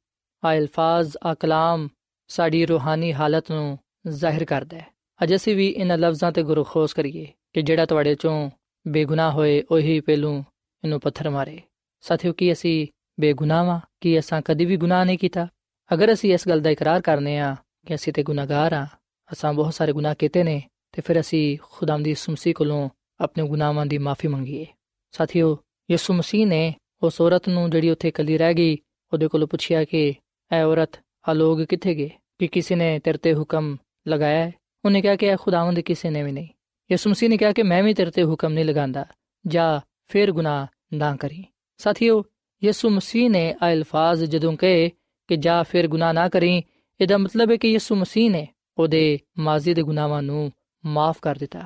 ਆ 0.45 0.55
ਅਲਫਾਜ਼, 0.55 1.17
ਆ 1.25 1.35
ਕਲਾਮ 1.35 1.88
ਸਾਡੀ 2.29 2.67
ਰੂਹਾਨੀ 2.67 3.12
ਹਾਲਤ 3.12 3.50
ਨੂੰ 3.50 3.79
ਜ਼ਾਹਿਰ 4.07 4.45
ਕਰਦਾ 4.45 4.76
ਹੈ। 4.76 4.87
ਅਜ 5.25 5.35
ਅਸੀਂ 5.35 5.57
ਵੀ 5.57 5.69
ਇਹਨਾਂ 5.69 5.99
ਲਫ਼ਜ਼ਾਂ 5.99 6.33
ਤੇ 6.33 6.43
ਗੁਰਖੋਸ 6.43 6.95
ਕਰੀਏ 6.95 7.26
ਕਿ 7.53 7.62
ਜਿਹੜਾ 7.62 7.87
ਤੁਹਾਡੇ 7.87 8.14
ਚੋਂ 8.14 8.50
ਬੇਗੁਨਾਹ 8.88 9.33
ਹੋਏ, 9.33 9.62
ਉਹੀ 9.71 10.00
ਪਹਿਲੂ 10.00 10.45
ਇਹਨੂੰ 10.85 11.00
ਪੱਥਰ 11.00 11.31
ਮਾਰੇ। 11.31 11.61
ਸਾਥੀਓ, 12.00 12.33
ਕੀ 12.33 12.53
ਅਸੀਂ 12.53 12.87
ਬੇਗੁਨਾਹ 13.21 13.64
ਵਾਂ? 13.64 13.81
ਕਿ 14.00 14.19
ਅਸਾਂ 14.19 14.43
ਕਦੀ 14.45 14.64
ਵੀ 14.64 14.76
ਗੁਨਾਹ 14.76 15.05
ਨਹੀਂ 15.05 15.19
ਕੀਤਾ? 15.19 15.49
ਅਗਰ 15.95 16.12
ਅਸੀਂ 16.12 16.35
ਇਸ 16.35 16.49
ਗੱਲ 16.49 16.61
ਦਾ 16.61 16.71
ਇਕਰਾਰ 16.71 17.00
ਕਰਨੇ 17.00 17.38
ਆ 17.38 17.57
ਕਿ 17.87 17.95
ਅਸੀਂ 17.95 18.12
ਤੇ 18.12 18.23
ਗੁਨਾਹਗਾਰ 18.23 18.73
ਆ 18.73 18.87
ਅਸਾਂ 19.35 19.53
ਬਹੁਤ 19.53 19.75
ਸਾਰੇ 19.75 19.93
ਗੁਨਾਹ 19.93 20.14
ਕੀਤੇ 20.14 20.43
ਨੇ 20.43 20.62
ਤੇ 20.93 21.03
ਫਿਰ 21.03 21.21
ਅਸੀਂ 21.21 21.59
ਖੁਦਾਮ 21.62 22.03
ਦੀ 22.03 22.14
ਸੁਮਸੀ 22.14 22.53
ਕੋਲੋਂ 22.53 22.88
ਆਪਣੇ 23.21 23.49
ਗੁਨਾਹਾਂ 23.49 23.87
ਦੀ 23.87 23.99
ਮਾਫੀ 23.99 24.29
ਮੰਗੀਏ। 24.29 24.67
ਸਾਥੀਓ, 25.12 25.59
ਯਿਸੂ 25.91 26.14
ਮਸੀਹ 26.14 26.47
ਨੇ 26.47 26.75
ਉਸ 27.03 27.21
ਔਰਤ 27.21 27.49
ਨੂੰ 27.49 27.71
ਜਿਹੜੀ 27.71 27.91
ਉੱਥੇ 27.91 28.09
ਇਕੱਲੀ 28.09 28.38
ਰਹਿ 28.38 28.55
ਗਈ, 28.55 28.79
ਉਹਦੇ 29.12 29.29
ਕੋਲੋਂ 29.29 29.49
ਪੁੱਛਿਆ 29.49 29.85
ਕਿ, 29.85 30.14
ਐ 30.53 30.62
ਔਰਤ, 30.62 30.91
ਆ 31.29 31.33
ਲੋਕ 31.33 31.62
ਕਿੱਥੇ 31.62 31.95
ਗਏ? 31.95 32.11
ਕਿ 32.38 32.47
ਕਿਸੇ 32.47 32.75
ਨੇ 32.75 32.99
ਤੇਰੇ 32.99 33.19
ਤੇ 33.19 33.35
ਹੁਕਮ 33.35 33.76
ਲਗਾਇਆ 34.09 34.47
ਹੈ? 34.47 34.53
ਉਹਨੇ 34.85 35.03
ਕਿਹਾ 35.03 35.17
ਕਿ 35.17 35.26
ਇਹ 35.26 35.37
ਖੁਦਾਵੰਦ 35.41 35.81
ਕਿਸੇ 35.81 36.11
ਨੇ 36.11 36.23
ਵੀ 36.23 36.33
ਨਹੀਂ। 36.33 36.49
ਯਿਸੂ 36.91 37.11
ਮਸੀਹ 37.11 37.31
ਨੇ 37.31 37.37
ਕਿਹਾ 37.37 37.53
ਕਿ, 37.53 37.62
ਮੈਂ 37.62 37.83
ਵੀ 37.83 37.95
ਤੇਰੇ 37.95 38.11
ਤੇ 38.11 38.25
ਹੁਕਮ 38.25 38.53
ਨਹੀਂ 38.53 38.64
ਲਗਾਉਂਦਾ, 38.64 39.07
ਜਾਂ 39.47 39.81
ਫਿਰ 40.09 40.33
ਗੁਨਾਹ 40.33 40.67
ਨਾ 40.95 41.17
ਕਰੀ। 41.17 41.45
ਸਾਥੀਓ, 41.79 42.25
ਯਿਸੂ 42.64 42.91
ਮਸੀਹ 42.91 43.31
ਨੇ 43.31 43.55
ਆ 43.62 43.73
ਅਲਫਾਜ਼ 43.73 44.25
ਜਦੋਂ 44.25 44.57
ਕਹੇ 44.57 44.91
ਕਿ, 45.29 45.37
ਜਾ 45.37 45.62
ਫਿਰ 45.62 45.88
ਗੁਨਾਹ 45.88 46.12
ਨਾ 46.12 46.29
ਕਰੀ, 46.29 46.62
ਇਹਦਾ 47.00 47.19
ਮਤਲਬ 47.19 47.50
ਹੈ 47.50 47.57
ਕਿ 47.57 47.69
ਯਿਸੂ 47.69 47.95
ਮਸੀਹ 47.95 48.31
ਨੇ 48.31 48.49
ਉਹਦੇ 48.77 49.20
ਮਾਜ਼ੀ 49.39 49.74
ਦੇ 49.74 49.82
ਗੁਨਾਹਾਂ 49.82 50.22
ਨੂੰ 50.22 50.51
ਮਾਫ 50.84 51.20
ਕਰ 51.22 51.38
ਦਿੱਤਾ 51.38 51.65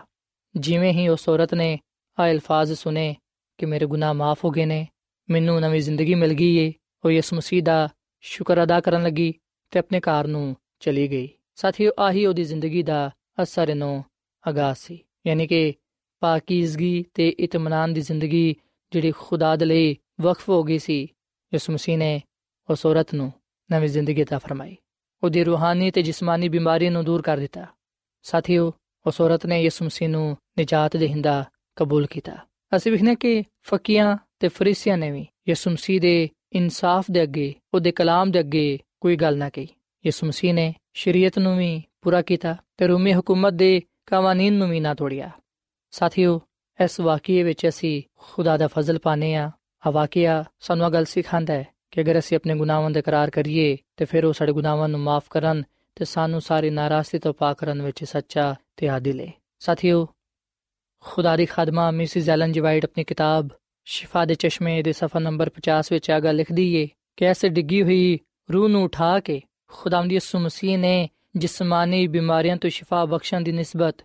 ਜਿਵੇਂ 0.56 0.92
ਹੀ 0.94 1.08
ਉਸ 1.08 1.28
ਔਰਤ 1.30 1.54
ਨੇ 1.54 1.78
ਆ 2.18 2.30
ਅਲਫਾਜ਼ 2.32 2.74
ਸੁਨੇ 2.74 3.16
ਕਿ 3.60 3.66
ਮੇਰੇ 3.66 3.86
ਗੁਨਾਹ 3.86 4.14
ਮਾਫ 4.14 4.44
ਹੋ 4.46 4.50
ਗਏ 4.52 4.66
ਨੇ 4.66 4.86
ਮੈਨੂੰ 5.30 5.60
ਨਵੀਂ 5.62 5.82
ਜ਼ਿੰਦਗੀ 5.82 6.16
ਮਿਲ 6.16 6.34
ਗਈ 6.34 6.58
ਏ 6.58 6.72
ਉਹ 7.04 7.12
ਯਿਸੂ 7.12 7.36
ਮਸੀਹ 7.36 7.64
ਦਾ 7.64 7.90
ਸ਼ੁਕਰ 8.24 8.64
ਅਦਾ 8.64 8.80
ਕਰਨ 8.82 9.04
ਲੱਗੀ 9.04 9.34
ਤੇ 9.72 9.80
ਆਪਣੇ 9.80 10.00
ਘਰ 10.00 10.28
ਨੂੰ 10.28 10.56
ਚਲੀ 10.80 11.08
ਗਈ 11.08 11.30
ਸਾਥੀਓ 11.56 11.92
ਆਹੀ 12.00 12.26
ਉਹਦੀ 12.26 12.44
ਜ਼ਿੰਦਗੀ 12.44 12.84
ਦਾ 12.84 13.10
ਅਸਰ 13.44 13.74
ਨੂੰ 13.76 14.04
ਆਗਾਜ਼ 14.44 14.78
ਸੀ 14.78 15.00
ਯਾਨੀ 15.28 15.48
ਕਿ 15.48 15.74
ਪਾਕੀਜ਼ਗੀ 16.22 17.06
ਤੇ 17.14 17.28
ਇਤਮਾਨਾਨ 17.40 17.94
ਦੀ 17.94 18.02
ਜ਼ਿੰਦਗੀ 18.02 18.56
ਜਿਹੜੀ 18.92 19.12
ਖੁਦਾ 19.12 19.56
ਦੇ 19.56 19.66
ਲਈ 19.66 19.96
ਵਕਫ 20.22 20.50
ਹੋ 20.50 20.64
ਗਈ 20.64 20.78
ਸੀ 20.78 21.02
ਯਿਸੂ 21.52 21.74
ਮਸੀਹ 21.74 21.98
ਨੇ 21.98 22.22
ਉਸ 22.70 22.86
ਔਰਤ 22.86 23.14
ਨੂੰ 23.14 23.32
ਨਵੀਂ 23.70 23.90
ਜ਼ਿੰਦਗੀ 23.90 24.24
عطا 24.24 24.40
ਫਰਮਾਈ 24.40 24.76
ਉਹਦੀ 25.23 25.45
ਰੂਹਾਨੀ 25.45 25.91
ਤੇ 25.91 26.03
ਜਿਸਮਾਨੀ 26.03 26.49
ਬਿਮਾਰੀ 26.49 26.89
ਨੂੰ 26.89 27.05
ਦੂਰ 27.05 27.23
ਕਰ 27.23 27.39
ਦਿੱਤਾ 27.39 27.67
ਸਾਥੀਓ 28.23 28.73
ਉਸ 29.07 29.21
ਔਰਤ 29.21 29.47
ਨੇ 29.47 29.63
ਯਿਸੂ 29.63 29.85
ਮਸੀਹ 29.85 30.09
ਨੂੰ 30.09 30.37
ਨਜਾਤ 30.61 30.97
ਦੇਹਿੰਦਾ 30.97 31.45
ਕਬੂਲ 31.77 32.07
ਕੀਤਾ 32.07 32.37
ਅਸੀਂ 32.77 32.93
ਵਿਖਨੇ 32.93 33.15
ਕਿ 33.15 33.45
ਫਕੀਆਂ 33.63 34.17
ਤੇ 34.41 34.49
ਫਰੀਸੀਆਂ 34.49 34.99
ਨੇ 34.99 35.11
ਵੀ 35.11 35.27
ਯਿਸੂ 35.49 35.71
ਮਸੀਹ 35.71 36.01
ਦੇ 36.01 36.29
ਇਨਸਾਫ 36.53 37.11
ਦੇ 37.11 37.23
ਅੱਗੇ 37.23 37.55
ਉਹਦੇ 37.75 37.93
ਕਲਾਮ 37.93 38.31
ਦੇ 38.31 38.41
ਅੱਗੇ 38.41 38.79
ਕੋਈ 39.01 39.17
ਗੱਲ 39.17 39.39
ਨਾ 39.39 39.49
ਕਹੀ 39.49 39.69
ਯਿਸੂ 40.05 40.27
ਮਸੀਹ 40.27 40.55
ਨੇ 40.55 40.75
ਸ਼ਰੀਅਤ 40.95 41.39
ਨੂੰ 41.39 41.57
ਵੀ 41.57 41.83
ਪੂਰਾ 42.03 42.23
ਕੀਤਾ 42.23 42.57
ਤੇ 42.77 42.87
ਰੂਮੀ 42.87 43.13
ਹਕੂਮਤ 43.13 43.53
ਦੇ 43.53 43.81
ਕਾਨੂੰਨ 44.07 44.53
ਨੂੰ 44.53 44.69
ਵੀ 44.69 44.81
ਨਾ 44.81 44.95
ਤੋੜਿਆ 44.95 45.31
ਸਾਥੀਓ 45.91 46.41
ਇਸ 46.79 47.01
ਵਾਕਿਏ 47.01 47.43
ਵਿੱਚ 47.43 47.69
ਅਸੀਂ 47.69 48.03
ਖੁਦਾ 48.19 48.57
ਦਾ 48.57 48.67
ਫਜ਼ਲ 48.67 48.99
ਪਾਨੇ 48.99 49.35
ਆ 49.35 49.51
ਆ 49.87 49.91
ਵਾਕਿਆ 49.91 50.45
ਸਾਨੂੰ 50.61 50.93
ਗੱਲ 50.93 51.05
ਸਿਖਾਉਂਦਾ 51.05 51.55
ਹੈ 51.55 51.67
ਕਿ 51.91 52.01
ਅਗਰ 52.01 52.19
ਅਸੀਂ 52.19 52.37
ਆਪਣੇ 52.37 52.55
ਗੁਨਾਹਾਂ 52.55 52.91
ਦਾ 52.91 53.01
ਇਕਰਾਰ 53.01 53.31
ਕਰੀਏ, 53.31 53.77
ਤੇ 53.97 54.05
ਫਿਰ 54.05 54.25
ਉਹ 54.25 54.33
ਸਾਡੇ 54.33 54.53
ਗੁਨਾਹਾਂ 54.53 54.89
ਨੂੰ 54.89 55.01
ਮਾਫ 55.01 55.25
ਕਰਨ 55.31 55.63
ਤੇ 55.95 56.05
ਸਾਨੂੰ 56.05 56.41
ਸਾਰੀ 56.41 56.71
ਨਾਰਾਜ਼ਗੀ 56.71 57.19
ਤੋਂ 57.19 57.35
ਪਾਕ 57.35 57.59
ਕਰਨ 57.59 57.83
ਵਿੱਚ 57.83 58.05
ਸੱਚਾ 58.05 58.55
ਤੇ 58.77 58.89
ਆਦਿਲ 58.89 59.21
ਹੈ 59.21 59.33
ਸਾਥੀਓ, 59.59 60.09
ਖੁਦਾ 61.01 61.37
ਦੀ 61.37 61.47
ਖਾਦਮਾ 61.47 61.91
ਮਿਸਿਸ 61.91 62.29
ਐਲਨ 62.29 62.53
ਜੀ 62.53 62.61
ਵਾਈਟ 62.61 62.85
ਆਪਣੀ 62.85 63.05
ਕਿਤਾਬ 63.05 63.49
ਸ਼ਿਫਾ 63.85 64.25
ਦੇ 64.25 64.35
ਚਸ਼ਮੇ 64.35 64.83
ਦੇ 64.83 64.93
ਸਫਾ 64.93 65.19
ਨੰਬਰ 65.19 65.51
50 65.51 65.83
ਵਿੱਚ 65.93 66.11
ਆ 66.11 66.19
ਲਿਖਦੀ 66.19 66.75
ਏ 66.75 66.89
ਕਿ 67.17 67.25
ਐਸੇ 67.25 67.49
ਡਿੱਗੀ 67.49 67.83
ਹੋਈ 67.83 68.19
ਰੂਹ 68.53 68.69
ਨੂੰ 68.69 68.85
ਉਠਾ 68.85 69.21
ਕੇ 69.21 69.43
ਖੁਦਾਵੰਦ 69.69 70.13
ਯਿਸੂ 70.13 70.39
ਮਸੀਹ 70.39 70.79
ਨੇ 70.79 71.09
ਜਿਸਮਾਨੀ 71.37 72.07
ਬਿਮਾਰੀਆਂ 72.07 72.57
ਤੋਂ 72.57 72.71
ਸ਼ਿਫਾ 72.71 73.05
ਬਖਸ਼ਣ 73.05 73.41
ਦੀ 73.41 73.53
ਨਿਸਬਤ 73.53 73.97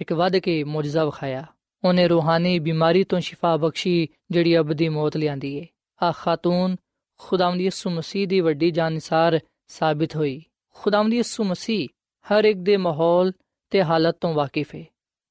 ਇੱਕ 0.00 0.12
ਵੱਧ 0.12 0.36
ਕੇ 0.36 0.64
ਮੌਜਜ਼ਾ 0.64 1.04
ਵਿਖਾਇਆ। 1.04 1.46
ਉਹਨੇ 1.84 2.08
ਰੂਹਾਨੀ 2.08 2.58
ਬਿਮਾਰੀ 2.58 3.04
ਤੋਂ 3.04 3.20
ਸ਼ਿਫਾ 3.20 3.56
ਬਖਸ਼ੀ 3.56 4.08
ਜਿਹੜੀ 4.30 4.58
ਅਬਦੀ 4.58 4.88
ਮੌਤ 4.88 5.16
ਲਿਆਂਦੀ 5.16 5.56
ਏ। 5.56 5.66
ਆ 6.02 6.12
ਖਾਤੂਨ 6.16 6.76
ਖੁਦਾਵੰਦ 7.22 7.60
ਯਿਸੂ 7.60 7.90
ਮਸੀਹ 7.90 8.28
ਦੀ 8.28 8.40
ਵੱਡੀ 8.40 8.70
ਜਾਨਸਾਰ 8.70 9.40
ਸਾਬਿਤ 9.68 10.16
ਹੋਈ। 10.16 10.42
ਖੁਦਾਵੰਦ 10.74 11.14
ਯਿਸੂ 11.14 11.44
ਮਸੀਹ 11.44 11.88
ਹਰ 12.26 12.44
ਇੱਕ 12.44 12.58
ਦੇ 12.58 12.76
ਮਾਹੌਲ 12.76 13.32
ਤੇ 13.70 13.82
ਹਾਲਤ 13.82 14.16
ਤੋਂ 14.20 14.34
ਵਾਕਿਫ 14.34 14.74
ਹੈ 14.74 14.84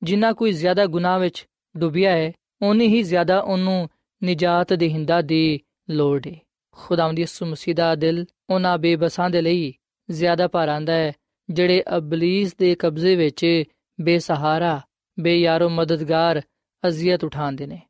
ਜਿੰਨਾ 0.04 0.34
ਕੋਈ 0.34 0.52
ਜ਼ਿਆਦਾ 0.52 0.86
ਗੁਨਾਹ 0.86 1.20
ਵਿੱਚ 1.20 1.48
ਡੁੱਬਿਆ 1.78 2.12
ਹੈ 2.12 2.32
ਉਨੀ 2.62 2.88
ਹੀ 2.88 3.04
ਜ਼ਿਆਦਾ 3.04 3.40
ਉਹਨੂੰ 3.40 3.90
ਨਜਾਤ 4.24 4.74
ਦੇਹਿੰਦਾ 4.74 5.22
ਦੀ 5.22 5.60
ਲੋੜ 5.90 6.28
ਹੈ 6.28 6.36
ਖੁਦਾਵੰਦ 6.72 7.20
ਯਿਸੂ 7.20 7.46
ਮਸੀਹ 7.46 7.76
ਦਾ 7.76 7.96
ਦਿਲ 7.96 8.26
ਉਹਨਾਂ 8.50 8.78
ਬੇਬਸਾਂ 8.78 9.30
ਦੇ 9.30 9.42
ਲਈ 9.42 9.74
ਜ਼ਿਆਦਾ 10.12 10.48
ਭਾਰਾਂਦਾ 10.48 10.94
ਹੈ 10.94 11.14
ਜਿਹੜੇ 11.50 11.84
ਅਬਲੀਸ 11.98 12.56
ਦੇ 12.56 12.76
ਕਬਜ਼ੇ 12.76 13.16
ਵਿੱਚ 13.16 13.64
ਬੇਸਹਾਰਾ, 14.02 14.82
ਬੇਯਾਰੋ 15.20 15.70
ਮਦਦਗਾਰ 15.70 16.42
ਅਜ਼ੀਅਤ 16.88 17.24
ਉਠਾਉਂਦੇ 17.24 17.66
ਨੇ। 17.68 17.82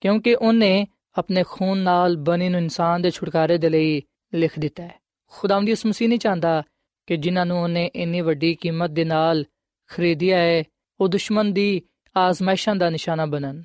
ਕਿਉਂਕਿ 0.00 0.34
ਉਹਨੇ 0.34 0.86
ਆਪਣੇ 1.18 1.44
ਖੂਨ 1.48 1.78
ਨਾਲ 1.78 2.16
ਬਣੇ 2.16 2.48
ਨੂੰ 2.48 2.60
ਇਨਸਾਨ 2.60 3.02
ਦੇ 3.02 3.10
ਛੁਟਕਾਰੇ 3.10 3.58
ਦੇ 3.58 3.68
ਲਈ 3.68 4.02
ਲਿਖ 4.34 4.58
ਦਿੱਤਾ 4.58 4.82
ਹੈ। 4.82 5.00
ਖੁਦਾਵੰਦ 5.26 5.68
ਯਿਸੂ 5.68 5.88
ਮਸੀਹ 5.88 6.08
ਨਹੀਂ 6.08 6.18
ਚਾਹੁੰਦਾ 6.18 6.62
ਕਿ 7.06 7.16
ਜਿਨ੍ਹਾਂ 7.16 7.46
ਨੂੰ 7.46 7.62
ਉਹਨੇ 7.62 7.90
ਇੰਨੀ 7.94 8.20
ਵੱਡੀ 8.20 8.54
ਕੀਮਤ 8.54 8.90
ਦੇ 8.90 9.04
ਨਾਲ 9.04 9.44
ਖਰੀਦਿਆ 9.88 10.38
ਹੈ, 10.38 10.64
ਉਹ 11.00 11.08
ਦੁਸ਼ਮਣ 11.08 11.44
ਦੀ 11.44 11.82
ਆਜ਼ਮਾਇਸ਼ਾਂ 12.16 12.76
ਦਾ 12.76 12.90
ਨਿਸ਼ਾਨਾ 12.90 13.26
ਬਣਨ। 13.26 13.64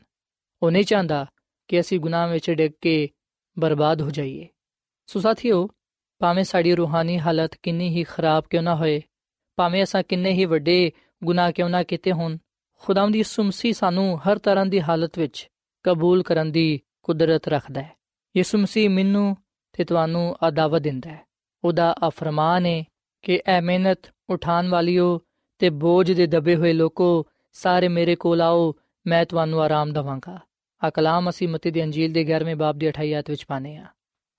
ਉਹ 0.63 0.71
ਨਹੀਂ 0.71 0.83
ਚਾਹੁੰਦਾ 0.83 1.25
ਕਿ 1.67 1.79
ਅਸੀਂ 1.79 1.99
ਗੁਨਾਹ 1.99 2.27
ਵਿੱਚ 2.27 2.51
ਡਿੱਗ 2.51 2.71
ਕੇ 2.81 3.09
ਬਰਬਾਦ 3.59 4.01
ਹੋ 4.01 4.09
ਜਾਈਏ। 4.09 4.47
ਸੋ 5.05 5.19
ਸਾਥੀਓ, 5.19 5.69
ਭਾਵੇਂ 6.19 6.43
ਸਾਡੀ 6.43 6.75
ਰੂਹਾਨੀ 6.75 7.19
ਹਾਲਤ 7.19 7.55
ਕਿੰਨੀ 7.63 7.89
ਹੀ 7.89 8.03
ਖਰਾਬ 8.03 8.43
ਕਿਉਂ 8.49 8.63
ਨਾ 8.63 8.75
ਹੋਏ, 8.75 9.01
ਭਾਵੇਂ 9.55 9.83
ਅਸਾਂ 9.83 10.03
ਕਿੰਨੇ 10.03 10.31
ਹੀ 10.31 10.45
ਵੱਡੇ 10.45 10.91
ਗੁਨਾਹ 11.23 11.51
ਕਿਉਂ 11.51 11.69
ਨਾ 11.69 11.83
ਕੀਤੇ 11.83 12.11
ਹੋਣ, 12.11 12.37
ਖੁਦਾਵੰਦ 12.79 13.15
ਯਿਸੂ 13.15 13.43
ਮਸੀਹ 13.43 13.73
ਸਾਨੂੰ 13.73 14.19
ਹਰ 14.19 14.37
ਤਰ੍ਹਾਂ 14.37 14.65
ਦੀ 14.65 14.81
ਹਾਲਤ 14.81 15.19
ਵਿੱਚ 15.19 15.47
ਕਬੂਲ 15.83 16.23
ਕਰਨ 16.23 16.51
ਦੀ 16.51 16.81
ਕੁਦਰਤ 17.03 17.47
ਰੱਖਦਾ 17.47 17.81
ਹੈ। 17.81 17.91
ਯਿਸੂ 18.37 18.57
ਮਸੀਹ 18.57 18.89
ਮੈਨੂੰ 18.89 19.37
ਤੇ 19.73 19.83
ਤੁਹਾਨੂੰ 19.83 20.35
ਆ 20.43 20.49
ਦਾਵਤ 20.49 20.81
ਦਿੰਦਾ 20.81 21.09
ਹੈ। 21.09 21.21
ਉਹਦਾ 21.63 21.95
ਆ 22.03 22.09
ਫਰਮਾਨ 22.09 22.65
ਹੈ 22.65 22.83
ਕਿ 23.21 23.41
ਐ 23.45 23.61
ਮਿਹਨਤ 23.61 23.99
ਉਠਾਨ 24.29 24.69
ਵਾਲਿਓ 24.69 25.19
ਤੇ 25.59 25.69
ਬੋਝ 25.69 26.11
ਦੇ 26.11 26.27
ਦਬੇ 26.27 26.55
ਹੋਏ 26.55 26.73
ਲੋਕੋ, 26.73 27.27
ਸਾਰੇ 27.53 27.87
ਮੇਰੇ 27.87 28.15
ਕੋਲ 28.15 28.41
ਆਓ, 28.41 28.73
ਮੈਂ 29.07 29.25
ਤੁਹਾਨੂੰ 29.25 29.61
ਆਰਾਮ 29.61 29.93
ਦਵਾਂਗਾ। 29.93 30.39
ਆ 30.83 30.89
ਕਲਾਮ 30.89 31.29
ਅਸੀਂ 31.29 31.47
ਮਤੀ 31.47 31.71
ਦੀ 31.71 31.83
ਅੰਜੀਲ 31.83 32.13
ਦੇ 32.13 32.23
11ਵੇਂ 32.23 32.55
ਬਾਬ 32.55 32.77
ਦੀ 32.77 32.89
28 32.89 33.13
ਆਇਤ 33.13 33.29
ਵਿੱਚ 33.29 33.45
ਪਾਨੇ 33.47 33.77
ਆ 33.77 33.85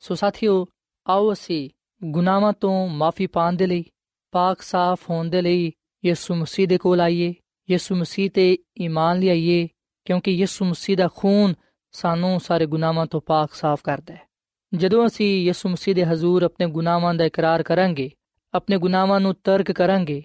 ਸੋ 0.00 0.14
ਸਾਥੀਓ, 0.14 0.66
ਆਓ 1.08 1.32
ਅਸੀਂ 1.32 1.70
ਗੁਨਾਹਾਂ 2.04 2.52
ਤੋਂ 2.52 2.88
ਮਾਫੀ 2.88 3.26
ਪਾਣ 3.26 3.52
ਦੇ 3.52 3.66
ਲਈ, 3.66 3.84
ਪਾਕ 4.30 4.62
ਸਾਫ਼ 4.62 5.10
ਹੋਣ 5.10 5.28
ਦੇ 5.28 5.42
ਲਈ 5.42 5.72
ਯਿਸੂ 6.04 6.34
ਮਸੀਹ 6.34 6.68
ਦੇ 6.68 6.78
ਕੋਲ 6.78 7.00
ਆਈਏ, 7.00 7.34
ਯਿਸੂ 7.70 7.94
ਮਸੀਹ 7.94 8.30
ਤੇ 8.30 8.58
ਈਮਾਨ 8.80 9.18
ਲਿਆਈਏ, 9.18 9.68
ਕਿਉਂਕਿ 10.04 10.32
ਯਿਸੂ 10.32 10.64
ਮਸੀਹ 10.64 10.96
ਦਾ 10.96 11.08
ਖੂਨ 11.16 11.54
ਸਾਨੂੰ 11.93 12.39
ਸਾਰੇ 12.39 12.65
ਗੁਨਾਹਾਂ 12.65 13.05
ਤੋਂ 13.05 13.21
ਪਾਕ 13.21 13.53
ਸਾਫ਼ 13.53 13.83
ਕਰਦਾ 13.83 14.13
ਹੈ 14.13 14.27
ਜਦੋਂ 14.73 15.07
ਅਸੀਂ 15.07 15.45
ਯਿਸੂ 15.45 15.69
ਮਸੀਹ 15.69 15.95
ਦੇ 15.95 16.05
ਹਜ਼ੂਰ 16.05 16.43
ਆਪਣੇ 16.43 16.67
ਗੁਨਾਹਾਂ 16.67 17.13
ਦਾ 17.13 17.25
ਇਕਰਾਰ 17.25 17.63
ਕਰਾਂਗੇ 17.63 18.11
ਆਪਣੇ 18.53 18.77
ਗੁਨਾਹਾਂ 18.77 19.19
ਨੂੰ 19.19 19.35
ਤਰਕ 19.43 19.71
ਕਰਾਂਗੇ 19.71 20.23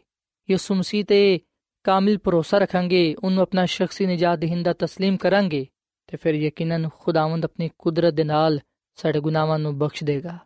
ਯਿਸੂ 0.50 0.74
ਮਸੀਹ 0.74 1.04
ਤੇ 1.04 1.40
ਕਾਮਿਲ 1.84 2.18
ਭਰੋਸਾ 2.18 2.58
ਰੱਖਾਂਗੇ 2.58 3.16
ਉਹਨੂੰ 3.24 3.42
ਆਪਣਾ 3.42 3.66
ਸ਼ਖਸੀ 3.66 4.06
ਨਜਾਤ 4.06 4.38
ਦੇਹਿੰਦਾ 4.38 4.70
تسلیم 4.70 5.16
ਕਰਾਂਗੇ 5.16 5.66
ਤੇ 6.06 6.16
ਫਿਰ 6.16 6.34
ਯਕੀਨਨ 6.34 6.88
ਖੁਦਾਵੰਦ 6.88 7.44
ਆਪਣੀ 7.44 7.70
ਕੁਦਰਤ 7.78 8.14
ਦੇ 8.14 8.24
ਨਾਲ 8.24 8.60
ਸਾਡੇ 8.96 9.20
ਗੁਨਾਹਾਂ 9.20 9.58
ਨੂੰ 9.58 9.78
ਬਖਸ਼ 9.78 10.04
ਦੇਗਾ 10.04 10.38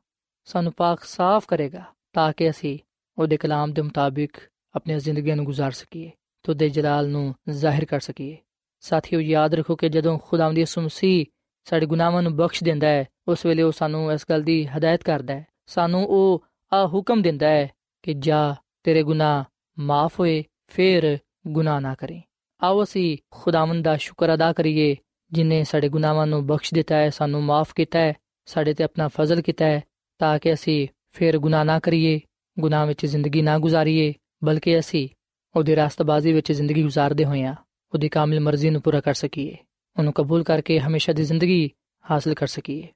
ਸਾਨੂੰ 0.45 0.73
ਪਾਕ 0.73 1.05
ਸਾਫ਼ 1.05 1.47
ਕਰੇਗਾ 1.49 1.85
ਤਾਂ 2.13 2.33
ਕਿ 2.33 2.51
ਅਸੀਂ 2.51 2.79
ਉਹਦੇ 3.19 3.37
ਕਲਾਮ 3.37 3.73
ਦੇ 3.73 3.83
ਮੁਤਾਬਿਕ 3.83 4.37
ਆਪਣੀ 4.75 4.99
ਜ਼ਿੰਦਗੀ 4.99 5.33
ਨੂੰ 5.33 5.47
گزار 5.47 5.71
ਸਕੀਏ 5.71 6.11
ਤੇ 6.45 6.55
ਦੇ 6.55 6.69
ਜਲਾਲ 6.69 7.09
ਨੂੰ 7.09 7.35
ਜ਼ਾਹਿਰ 7.51 7.85
ਕਰ 7.85 8.01
ਸਕੀਏ 8.01 8.37
ਸਾਥੀਓ, 8.84 9.20
ਯਾਦ 9.20 9.54
ਰੱਖੋ 9.54 9.76
ਕਿ 9.76 9.90
ਜਦੋਂ 9.90 10.20
ਖੁਦਾਵੰਦ 10.20 10.58
ਯਿਸੂ 10.58 10.82
ਮਸੀਹ 10.82 11.26
ਸਾਡੇ 11.66 11.86
ਗੁਨਾਹਾਂ 11.86 12.22
ਨੂੰ 12.22 12.36
ਬਖਸ਼ 12.36 12.64
ਦਿੰਦਾ 12.64 12.88
ਹੈ, 12.88 13.06
ਉਸ 13.28 13.46
ਵੇਲੇ 13.46 13.64
ਉਹ 13.64 13.72
ਸਾਨੂੰ 13.72 14.14
ਇਸ 14.14 14.26
ਗੱਲ 14.30 14.44
ਦੀ 14.44 14.66
ਹਦਾਇਤ 14.66 15.04
ਕਰਦਾ 15.04 15.34
ਹੈ। 15.34 15.48
ਸਾਨੂੰ 15.68 16.06
ਉਹ 16.06 16.44
ਆ 16.74 16.88
ਹੁਕਮ 16.88 17.22
ਦਿੰਦਾ 17.22 17.48
ਹੈ 17.48 17.70
ਕਿ 18.04 18.14
ਜਾ 18.14 18.56
ਤੇਰੇ 18.84 19.04
ਗੁਨਾਹ 19.04 19.44
ਮਾਫ 19.80 20.20
ਹੋਏ, 20.20 20.44
ਫਿਰ 20.68 21.18
ਗੁਨਾਹ 21.48 21.82
ਨਾ 21.82 21.96
ਕਰੇ। 21.96 22.22
ਆਓ 22.64 22.84
ਅਸੀਂ 22.84 23.18
ਖੁਦਾਵੰਦ 23.32 23.86
ਦਾ 23.86 23.98
ਸ਼ੁਕਰ 23.98 24.34
ਅਦਾ 24.34 24.54
ਕਰੀਏ, 24.54 24.96
ਜਿਨੇ 25.32 25.64
ਸਾਡੇ 25.64 25.90
ਗੁਨਾਹਾਂ 25.90 26.28
ਨੂੰ 26.28 26.48
ਬਖਸ਼ 26.48 26.74
ਦਿੱਤਾ 26.74 26.96
ਹੈ, 26.96 27.10
ਸਾਨੂੰ 27.10 27.44
ਮਾਫ 27.44 27.74
ਕੀਤਾ 27.74 28.00
ਹੈ, 28.00 28.14
ਸਾਡੇ 28.46 28.74
ਤੇ 28.74 28.84
ਆਪਣਾ 28.84 29.08
ਫਜ਼ਲ 29.08 29.42
ਕੀਤਾ 29.42 29.66
ਹੈ, 29.66 29.84
ਤਾਂ 30.20 30.40
ਕਿ 30.40 30.54
ਅਸੀਂ 30.54 30.88
ਫਿਰ 31.12 31.38
ਗੁਨਾਹ 31.38 31.66
ਨਾ 31.66 31.80
ਕਰੀਏ, 31.80 32.20
ਗੁਨਾਹ 32.60 32.88
ਵਿੱਚ 32.88 33.06
ਜ਼ਿੰਦਗੀ 33.06 33.42
ਨਾ 33.42 33.60
ਗੁਜ਼ਾਰੀਏ, 33.60 34.14
ਬਲਕਿ 34.44 34.80
ਅਸੀਂ 34.80 35.10
ਉਹਦੀ 35.56 35.76
ਰਾਸਤਬਾਜ਼ੀ 35.76 36.34
ਵਿੱਚ 36.34 36.52
ਜ਼ਿੰਦਗੀ 36.52 36.84
ਗੁਜ਼ਾਰਦੇ 36.84 37.26
ਹੋਈਆਂ 37.26 37.56
ਉਹਦੀ 37.93 38.09
ਕਾਮਿਲ 38.09 38.41
ਮਰਜ਼ੀ 38.41 38.71
ਨੂੰ 38.71 38.83
ਪੂਰਾ 38.83 39.01
ਕਰ 39.01 39.15
ਸਕੀਏ 39.15 39.57
ਉਹਨੂੰ 39.97 40.13
ਕਬੂਲ 40.13 40.43
ਕਰਕੇ 40.45 40.79
ਹਮੇਸ਼ਾ 40.81 41.13
ਦੀ 41.13 41.25
ਜ਼ਿੰਦਗੀ 41.25 41.71
ਹਾਸਲ 42.05 42.35
ਕਰ 42.35 42.47
ਸਕੀਏ 42.47 42.89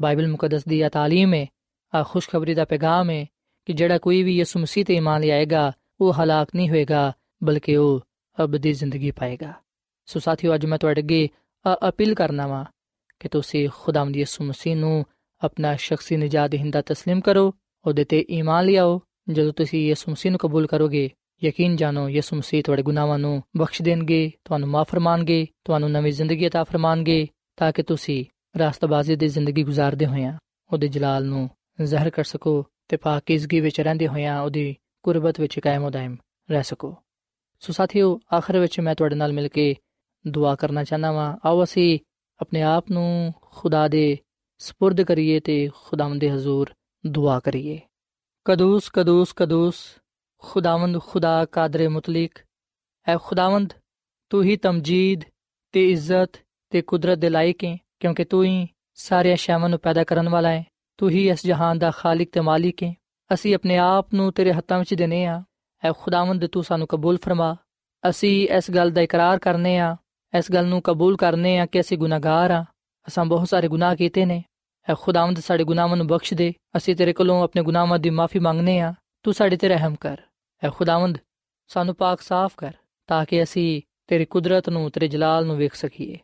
ਬਾਈਬਲ 0.00 0.28
ਮੁਕੱਦਸ 0.28 0.64
ਦੀ 0.68 0.80
ਆ 0.80 0.88
ਤਾਲੀਮ 0.88 1.34
ਹੈ 1.34 1.46
ਆ 1.92 2.02
ਖੁਸ਼ਖਬਰੀ 2.02 2.54
ਦਾ 2.54 2.64
ਪੈਗਾਮ 2.64 3.10
ਹੈ 3.10 3.24
ਕਿ 3.64 3.72
ਜਿਹੜਾ 3.72 3.98
ਕੋਈ 3.98 4.22
ਵੀ 4.22 4.36
ਯਿਸੂ 4.36 4.60
ਮਸੀਹ 4.60 4.84
ਤੇ 4.84 4.94
ਇਮਾਨ 4.94 5.20
ਲਿਆਏਗਾ 5.20 5.72
ਉਹ 6.00 6.12
ਹਲਾਕ 6.12 6.48
ਨਹੀਂ 6.56 6.68
ਹੋਏਗਾ 6.70 7.12
ਬਲਕਿ 7.44 7.76
ਉਹ 7.76 8.00
ਅਬਦੀ 8.38 8.72
ਜ਼ਿੰਦਗੀ 8.72 9.10
ਪਾਏਗਾ 9.10 9.52
ਸੋ 10.08 10.20
ਸਾਥੀਓ 10.20 10.54
ਅੱਜ 10.54 10.66
ਮੈਂ 10.66 10.78
ਤੁਹਾਡੇ 10.78 11.00
ਅੱਗੇ 11.00 11.28
ਅਪੀਲ 11.88 12.14
ਕਰਨਾ 12.14 12.46
ਵਾ 12.46 12.64
ਕਿ 13.20 13.28
ਤੁਸੀਂ 13.28 13.68
ਖੁਦਾਵੰਦ 13.72 14.16
ਯਿਸੂ 14.16 14.44
ਮਸੀਹ 14.44 14.76
ਨੂੰ 14.76 15.04
ਆਪਣਾ 15.42 15.76
ਸ਼ਖਸੀ 15.76 16.16
ਨਜਾਤ 16.16 16.54
ਹਿੰਦਾ 16.54 16.82
تسلیم 16.92 17.20
ਕਰੋ 17.20 17.52
ਉਹਦੇ 17.84 18.04
ਤੇ 18.04 18.24
ਈਮਾਨ 18.30 18.64
ਲਿਆਓ 18.64 19.00
ਜਦੋਂ 19.28 19.52
ਤੁਸੀਂ 19.52 19.88
ਯਿਸੂ 19.88 20.10
ਮਸੀਹ 20.10 20.30
ਨੂੰ 20.32 20.38
ਕਬੂਲ 20.38 20.66
ਕਰੋਗੇ 20.66 21.10
ਯਕੀਨ 21.43 21.75
ਜਾਨੋ 21.75 22.09
ਯਿਸੂ 22.09 22.35
ਮਸੀਹ 22.35 22.63
ਤੁਹਾਡੇ 22.63 22.83
ਗੁਨਾਹਾਂ 22.83 23.19
ਨੂੰ 23.19 23.43
ਬਖਸ਼ 23.57 23.81
ਦੇਣਗੇ, 23.81 24.31
ਤੁਹਾਨੂੰ 24.45 24.69
ਮਾਫ 24.69 24.89
ਫਰਮਾਣਗੇ, 24.89 25.47
ਤੁਹਾਨੂੰ 25.65 25.91
ਨਵੀਂ 25.91 26.13
ਜ਼ਿੰਦਗੀ 26.13 26.45
عطا 26.45 26.63
ਫਰਮਾਣਗੇ 26.63 27.27
ਤਾਂ 27.57 27.71
ਕਿ 27.71 27.83
ਤੁਸੀਂ 27.83 28.25
ਰਾਸਤਬਾਜ਼ੀ 28.57 29.15
ਦੀ 29.15 29.27
ਜ਼ਿੰਦਗੀ 29.27 29.63
گزارਦੇ 29.63 30.05
ਹੋਇਆ 30.05 30.37
ਉਹਦੇ 30.73 30.87
ਜਲਾਲ 30.87 31.25
ਨੂੰ 31.25 31.49
ਜ਼ਾਹਰ 31.83 32.09
ਕਰ 32.09 32.23
ਸਕੋ 32.23 32.65
ਤੇ 32.87 32.97
ਪਾਕੀਜ਼ਗੀ 32.97 33.59
ਵਿੱਚ 33.59 33.81
ਰਹਿੰਦੇ 33.81 34.07
ਹੋਇਆ 34.07 34.41
ਉਹਦੀ 34.41 34.75
ਕੁਰਬਤ 35.03 35.39
ਵਿੱਚ 35.39 35.59
ਕਾਇਮ 35.59 35.89
ਦائم 35.89 36.17
ਰਹਿ 36.51 36.63
ਸਕੋ। 36.63 36.95
ਸੋ 37.59 37.73
ਸਾਥੀਓ, 37.73 38.19
ਆਖਰ 38.37 38.59
ਵਿੱਚ 38.59 38.79
ਮੈਂ 38.79 38.95
ਤੁਹਾਡੇ 38.95 39.15
ਨਾਲ 39.15 39.33
ਮਿਲ 39.33 39.47
ਕੇ 39.47 39.75
ਦੁਆ 40.27 40.55
ਕਰਨਾ 40.55 40.83
ਚਾਹਨਾ 40.83 41.11
ਵਾਂ। 41.11 41.37
ਆਓ 41.45 41.63
ਅਸੀਂ 41.63 41.99
ਆਪਣੇ 42.41 42.61
ਆਪ 42.61 42.91
ਨੂੰ 42.91 43.33
ਖੁਦਾ 43.41 43.87
ਦੇ 43.87 44.17
سپرد 44.69 45.05
ਕਰੀਏ 45.05 45.39
ਤੇ 45.39 45.69
ਖੁਦਾਵੰਦ 45.85 46.21
ਦੇ 46.21 46.31
ਹਜ਼ੂਰ 46.31 46.69
ਦੁਆ 47.07 47.39
ਕਰੀਏ। 47.39 47.79
ਕਦੂਸ 48.45 48.89
ਕਦੂਸ 48.93 49.33
ਕਦੂਸ। 49.33 49.75
ਖੁਦਾਵੰਦ, 50.37 51.01
ਖੁਦਾ 51.01 51.45
ਕਾਦਰ 51.45 51.89
ਮੁਤਲਕ। 51.89 52.29
ਐ 53.07 53.17
ਖੁਦਾਵੰਦ, 53.23 53.73
ਤੂੰ 54.29 54.43
ਹੀ 54.43 54.55
ਤਮਜੀਦ 54.57 55.21
ਤੇ 55.71 55.91
ਇੱਜ਼ਤ 55.91 56.39
ਤੇ 56.69 56.81
ਕੁਦਰਤ 56.81 57.17
ਦੇ 57.17 57.29
ਲਾਇਕ 57.29 57.63
ਹੈ 57.63 57.77
ਕਿਉਂਕਿ 57.99 58.23
ਤੂੰ 58.25 58.43
ਹੀ 58.43 58.67
ਸਾਰੇ 58.93 59.35
ਸ਼ੈਵਾਂ 59.35 59.69
ਨੂੰ 59.69 59.79
ਪੈਦਾ 59.79 60.03
ਕਰਨ 60.03 60.29
ਵਾਲਾ 60.29 60.49
ਹੈ 60.49 60.65
ਤੂੰ 60.97 61.09
ਹੀ 61.09 61.29
ਇਸ 61.29 61.45
ਜਹਾਨ 61.45 61.79
ਦਾ 61.79 61.91
ਖਾਲਕ 61.91 62.27
ਤੇ 62.31 62.39
ਮਾਲਿਕ 62.39 62.83
ਹੈ 62.83 62.93
ਅਸੀਂ 63.33 63.55
ਆਪਣੇ 63.55 63.77
ਆਪ 63.77 64.13
ਨੂੰ 64.13 64.33
ਤੇਰੇ 64.33 64.53
ਹੱਥਾਂ 64.53 64.79
ਵਿੱਚ 64.79 64.93
ਦੇਨੇ 64.93 65.25
ਆ। 65.25 65.43
ਐ 65.83 65.91
ਖੁਦਾਵੰਦ, 65.99 66.45
ਤੂੰ 66.45 66.63
ਸਾਨੂੰ 66.63 66.87
ਕਬੂਲ 66.87 67.17
ਫਰਮਾ। 67.21 67.55
ਅਸੀਂ 68.09 68.49
ਇਸ 68.49 68.71
ਗੱਲ 68.71 68.91
ਦਾ 68.91 69.01
ਇਕਰਾਰ 69.01 69.39
ਕਰਨੇ 69.39 69.77
ਆ, 69.77 69.95
ਇਸ 70.37 70.51
ਗੱਲ 70.51 70.65
ਨੂੰ 70.65 70.81
ਕਬੂਲ 70.81 71.17
ਕਰਨੇ 71.17 71.57
ਆ 71.57 71.65
ਕਿ 71.65 71.79
ਅਸੀਂ 71.79 71.97
ਗੁਨਾਹਗਾਰ 71.97 72.51
ਆ। 72.51 72.65
ਅਸਾਂ 73.07 73.25
ਬਹੁਤ 73.25 73.49
ਸਾਰੇ 73.49 73.67
ਗੁਨਾਹ 73.67 73.95
ਕੀਤੇ 73.95 74.25
ਨੇ। 74.25 74.43
ਐ 74.89 74.93
ਖੁਦਾਵੰਦ 75.01 75.39
ਸਾਡੇ 75.39 75.63
ਗੁਨਾਹਾਂ 75.63 75.97
ਨੂੰ 75.97 76.07
ਬਖਸ਼ 76.07 76.33
ਦੇ। 76.33 76.53
ਅਸੀਂ 76.77 76.95
ਤੇਰੇ 76.95 77.13
ਕੋਲੋਂ 77.13 77.43
ਆਪਣੇ 77.43 77.63
ਗੁਨਾਹਾਂ 77.63 77.99
ਦੀ 77.99 78.09
ਮਾਫੀ 78.09 78.39
ਮੰਗਨੇ 78.39 78.79
ਆ। 78.79 78.93
ਤੂੰ 79.27 79.33
ਸਾਡੇ 79.33 79.57
ਤੇ 79.57 79.67
ਰਹਿਮ 79.69 79.95
ਕਰ। 79.95 80.17
ਐ 80.63 80.69
ਖੁਦਾਵੰਦ, 80.69 81.17
ਸਾਨੂੰ 81.67 81.95
ਪਾਕ 81.95 82.21
ਸਾਫ਼ 82.21 82.53
ਕਰ, 82.57 82.73
ਤਾਂ 83.07 83.25
ਕਿ 83.25 83.43
ਅਸੀਂ 83.43 83.81
ਤੇਰੀ 84.07 84.25
ਕੁਦਰਤ 84.25 84.69
ਨੂੰ, 84.69 84.91
ਤੇਰੇ 84.91 85.07
ਜਲਾਲ 85.07 85.45
ਨੂੰ 85.45 85.57
ਵੇਖ 85.57 85.73
ਸਕੀਏ। 85.75 86.17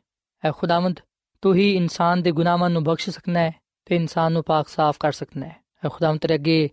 ਐ 0.43 0.51
ਖੁਦਾਵੰਦ, 0.51 0.99
ਤੂੰ 1.41 1.55
ਹੀ 1.55 1.75
ਇਨਸਾਨ 1.75 2.21
ਦੇ 2.21 2.31
ਗੁਨਾਹਾਂ 2.31 2.69
ਨੂੰ 2.69 2.83
ਬਖਸ਼ 2.83 3.09
ਸਕਣਾ 3.09 3.39
ਹੈ 3.39 3.51
ਤੇ 3.85 3.95
ਇਨਸਾਨ 3.95 4.31
ਨੂੰ 4.31 4.43
ਪਾਕ 4.43 4.67
ਸਾਫ਼ 4.67 4.97
ਕਰ 4.99 5.11
ਸਕਣਾ 5.11 5.45
ਹੈ 5.45 5.55
ਐ 5.85 5.89
ਖੁਦਾਵੰਦ, 5.89 6.19
ਤੇਰੇ 6.19 6.35
ਅੱਗੇ 6.35 6.69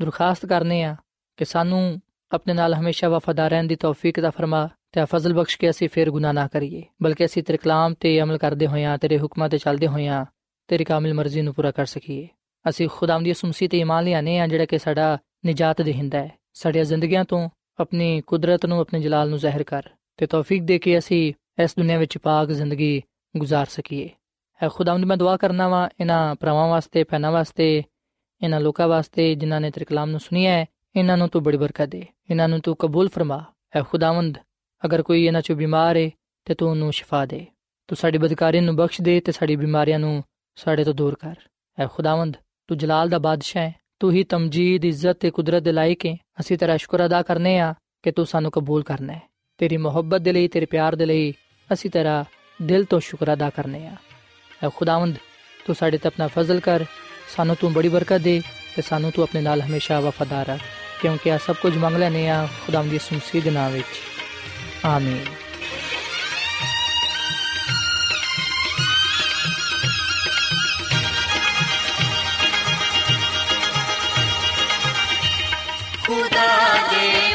ਦਰਖਾਸਤ 0.00 0.46
ਕਰਨੇ 0.46 0.82
ਆ 0.82 0.96
ਕਿ 1.36 1.44
ਸਾਨੂੰ 1.44 2.00
ਆਪਣੇ 2.32 2.54
ਨਾਲ 2.54 2.74
ਹਮੇਸ਼ਾ 2.74 3.08
ਵਫਾਦਾਰ 3.08 3.50
ਰਹਿਣ 3.50 3.66
ਦੀ 3.66 3.76
ਤੌਫੀਕ 3.76 4.20
ਦਾ 4.20 4.30
ਫਰਮਾ 4.30 4.68
ਤੇ 4.92 5.04
ਫਜ਼ਲ 5.04 5.34
ਬਖਸ਼ 5.34 5.58
ਕੇ 5.58 5.70
ਅਸੀਂ 5.70 5.88
ਫੇਰ 5.88 6.10
ਗੁਨਾਹ 6.10 6.32
ਨਾ 6.32 6.46
ਕਰੀਏ, 6.48 6.82
ਬਲਕਿ 7.02 7.24
ਅਸੀਂ 7.24 7.42
ਤੇਰੇ 7.42 7.58
ਕਲਾਮ 7.58 7.94
ਤੇ 7.94 8.20
ਅਮਲ 8.20 8.38
ਕਰਦੇ 8.38 8.66
ਹੋਇਆਂ, 8.66 8.98
ਤੇਰੇ 8.98 9.18
ਹੁਕਮਾਂ 9.18 9.48
ਤੇ 9.48 9.58
ਚੱਲਦੇ 9.58 9.86
ਹੋਇਆਂ, 9.86 10.24
ਤੇਰੀ 10.68 10.84
ਕਾਮਿਲ 10.84 11.14
ਮਰਜ਼ੀ 11.14 11.42
ਨੂੰ 11.42 11.54
ਪੂਰਾ 11.54 11.70
ਕਰ 11.70 11.86
ਸਕੀਏ। 11.86 12.28
ਅਸੀਂ 12.68 12.88
ਖੁਦਾਵੰਦੀ 12.92 13.30
ਉਸਮਸੀ 13.30 13.68
ਤੇ 13.68 13.78
ਇਮਾਨ 13.78 14.04
ਲਿਆਨੇ 14.04 14.40
ਆ 14.40 14.46
ਜਿਹੜਾ 14.46 14.64
ਕਿ 14.64 14.78
ਸਾਡਾ 14.78 15.18
ਨਜਾਤ 15.45 15.81
ਦੇਹਿੰਦਾ 15.81 16.19
ਹੈ 16.19 16.29
ਸਾਡੀਆਂ 16.53 16.83
ਜ਼ਿੰਦਗੀਆਂ 16.85 17.23
ਤੋਂ 17.25 17.47
ਆਪਣੀ 17.79 18.21
ਕੁਦਰਤ 18.21 18.65
ਨੂੰ 18.65 18.79
ਆਪਣੇ 18.79 18.99
ਜਲਾਲ 18.99 19.29
ਨੂੰ 19.29 19.37
ਜ਼ਾਹਿਰ 19.39 19.63
ਕਰ 19.63 19.89
ਤੇ 20.19 20.25
ਤੌਫੀਕ 20.25 20.63
ਦੇ 20.63 20.79
ਕੇ 20.79 20.97
ਅਸੀਂ 20.97 21.21
ਇਸ 21.59 21.75
ਦੁਨੀਆ 21.75 21.97
ਵਿੱਚ 21.97 22.17
ਪਾਕ 22.17 22.51
ਜ਼ਿੰਦਗੀ 22.51 23.01
گزار 23.35 23.69
ਸਕੀਏ 23.69 24.09
ਹੈ 24.59 24.67
ਖੁਦਾਵੰਦ 24.69 25.05
ਮੈਂ 25.05 25.17
ਦੁਆ 25.17 25.35
ਕਰਨਾ 25.37 25.67
ਵਾ 25.67 25.89
ਇਹਨਾਂ 25.99 26.35
ਭਰਾਵਾਂ 26.35 26.67
ਵਾਸਤੇ 26.67 27.03
ਪੈਨਾ 27.03 27.31
ਵਾਸਤੇ 27.31 27.83
ਇਹਨਾਂ 28.41 28.59
ਲੋਕਾਂ 28.59 28.87
ਵਾਸਤੇ 28.87 29.33
ਜਿਨ੍ਹਾਂ 29.35 29.61
ਨੇ 29.61 29.71
ਤੇਰੇ 29.71 29.85
ਕਲਾਮ 29.85 30.09
ਨੂੰ 30.09 30.19
ਸੁਨਿਆ 30.19 30.51
ਹੈ 30.51 30.65
ਇਹਨਾਂ 30.95 31.17
ਨੂੰ 31.17 31.29
ਤੂੰ 31.29 31.43
ਬੜੀ 31.43 31.57
ਬਰਕਤ 31.57 31.89
ਦੇ 31.89 32.05
ਇਹਨਾਂ 32.29 32.47
ਨੂੰ 32.49 32.59
ਤੂੰ 32.61 32.75
ਕਬੂਲ 32.75 33.09
ਫਰਮਾ 33.09 33.43
ਹੈ 33.75 33.81
ਖੁਦਾਵੰਦ 33.83 34.37
ਅਗਰ 34.83 35.01
ਕੋਈ 35.01 35.23
ਇਹਨਾਂ 35.25 35.41
ਚੋਂ 35.41 35.55
ਬਿਮਾਰ 35.55 35.97
ਹੈ 35.97 36.09
ਤੇ 36.47 36.53
ਤੂੰ 36.53 36.69
ਉਹਨੂੰ 36.69 36.91
ਸ਼ਿਫਾ 36.93 37.25
ਦੇ 37.25 37.45
ਤੂੰ 37.89 37.97
ਸਾਡੀ 37.97 38.17
ਬਦਕਾਰੀ 38.17 38.59
ਨੂੰ 38.59 38.75
ਬਖਸ਼ 38.75 39.01
ਦੇ 39.01 39.19
ਤੇ 39.19 39.31
ਸਾਡੀ 39.31 39.55
ਬਿਮਾਰੀਆਂ 39.55 39.99
ਨੂੰ 39.99 40.21
ਸਾਡੇ 40.57 40.83
ਤੋਂ 40.83 40.93
ਦੂਰ 40.93 41.15
ਕਰ 41.15 41.35
ਹੈ 41.77 41.87
ਖੁਦਾਵੰਦ 41.87 42.35
ਤੂੰ 42.69 42.77
ਜਲਾਲ 42.77 43.09
ਦਾ 43.09 43.17
ਬਾਦਸ਼ਾਹ 43.19 43.63
ਹੈ 43.63 43.73
ਤੂੰ 43.98 44.12
ਹੀ 44.12 44.24
ਤਮਜੀਦ, 44.24 44.84
ਇੱਜ਼ਤ 44.84 45.12
ਤੇ 45.12 45.30
ਕੁਦਰਤ 45.30 45.62
ਦੇ 45.62 45.72
ਲਾਇਕ 45.72 46.06
ਹੈ। 46.06 46.16
ਅਸੀਂ 46.40 46.58
ਤੇਰਾ 46.58 46.76
ਸ਼ੁਕਰ 46.76 47.06
ਅਦਾ 47.06 47.22
ਕਰਨੇ 47.22 47.58
ਆ 47.58 47.74
ਕਿ 48.02 48.10
ਤੂੰ 48.10 48.26
ਸਾਨੂੰ 48.26 48.50
ਕਬੂਲ 48.50 48.82
ਕਰਨਾ 48.82 49.12
ਹੈ। 49.12 49.22
ਤੇਰੀ 49.58 49.76
ਮੁਹੱਬਤ 49.76 50.20
ਦੇ 50.20 50.32
ਲਈ, 50.32 50.48
ਤੇਰੇ 50.48 50.66
ਪਿਆਰ 50.66 50.96
ਦੇ 50.96 51.06
ਲਈ 51.06 51.34
ਅਸੀਂ 51.72 51.90
ਤੇਰਾ 51.90 52.24
ਦਿਲ 52.62 52.84
ਤੋਂ 52.84 53.00
ਸ਼ੁਕਰ 53.00 53.32
ਅਦਾ 53.32 53.50
ਕਰਨੇ 53.50 53.86
ਆ। 53.86 53.96
ਐ 54.64 54.68
ਖੁਦਾਵੰਦ, 54.76 55.16
ਤੂੰ 55.66 55.76
ਸਾਡੇ 55.76 55.98
ਤੇ 55.98 56.06
ਆਪਣਾ 56.06 56.26
ਫਜ਼ਲ 56.26 56.60
ਕਰ। 56.60 56.84
ਸਾਨੂੰ 57.36 57.56
ਤੂੰ 57.60 57.72
ਬੜੀ 57.72 57.88
ਬਰਕਤ 57.88 58.16
ਦੇ 58.16 58.42
ਤੇ 58.76 58.82
ਸਾਨੂੰ 58.82 59.10
ਤੂੰ 59.10 59.22
ਆਪਣੇ 59.22 59.40
ਨਾਲ 59.40 59.60
ਹਮੇਸ਼ਾ 59.60 60.00
ਵਫਾਦਾਰ 60.00 60.46
ਰੱਖ। 60.46 60.60
ਕਿਉਂਕਿ 61.02 61.32
ਆ 61.32 61.38
ਸਭ 61.38 61.56
ਕੁਝ 61.62 61.76
ਮੰਗ 61.76 61.96
ਲੈਨੇ 61.96 62.28
ਆ 62.28 62.48
ਖੁਦਾਵੰਦ 62.66 62.90
ਦੀ 62.90 62.98
ਸੁਮਸੀ 62.98 63.40
ਦੇ 63.40 63.50
ਨਾਮ 63.50 63.72
ਵਿੱਚ। 63.72 63.86
ਆਮੀਨ। 64.84 65.43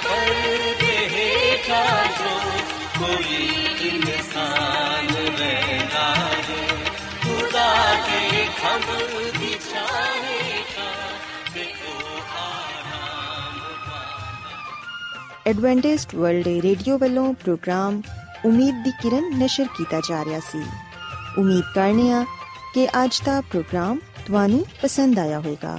ਦੇ 0.05 0.09
ਪਰਦੇ 0.09 1.09
ਹੇਠਾਂ 1.09 2.05
ਜੋ 2.05 2.51
ਕੋਈ 2.99 3.49
ਇਨਸਾਨ 3.89 5.07
ਰਹਿੰਦਾ 5.39 6.15
ਹੈ 6.15 6.43
ਖੁਦਾ 7.23 7.95
ਦੇ 7.95 8.45
ਖੰਭ 8.45 9.41
ਦੀ 9.41 9.55
ਛਾਂ 9.73 10.11
ਐਡਵੈਂਟਿਸਟ 15.47 16.15
ਵਰਲਡ 16.15 16.47
ਰੇਡੀਓ 16.47 16.99
ਵੱਲੋਂ 16.99 17.35
ਪ੍ਰੋਗਰਾਮ 17.35 18.03
ਉਮੀਦ 18.45 18.85
ਦੀ 18.85 18.91
ਕਿਰਨ 18.91 19.39
ਨਿਸ਼ਰ 19.39 19.65
ਕੀਤਾ 19.77 20.01
ਜਾ 20.01 20.25
ਰਿਹਾ 20.25 20.41
ਸੀ। 20.41 20.63
ਉਮੀਦ 21.39 21.65
ਕਰਨੇ 21.75 22.13
ਆ 22.13 22.25
ਕਿ 22.75 22.87
ਅੱਜ 22.87 23.23
ਦਾ 23.25 23.41
ਪ੍ਰੋਗਰਾਮ 23.41 23.99
ਤੁਹਾਨੂੰ 24.27 24.67
ਪਸੰਦ 24.83 25.19
ਆਇਆ 25.19 25.41
ਹੋਵੇਗਾ। 25.41 25.79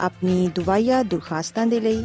ਆਪਣੀ 0.00 0.48
ਦੁਆਇਆ 0.48 1.02
ਦੁਰਖਾਸਤਾਂ 1.02 1.66
ਦੇ 1.66 1.80
ਲਈ 1.80 2.04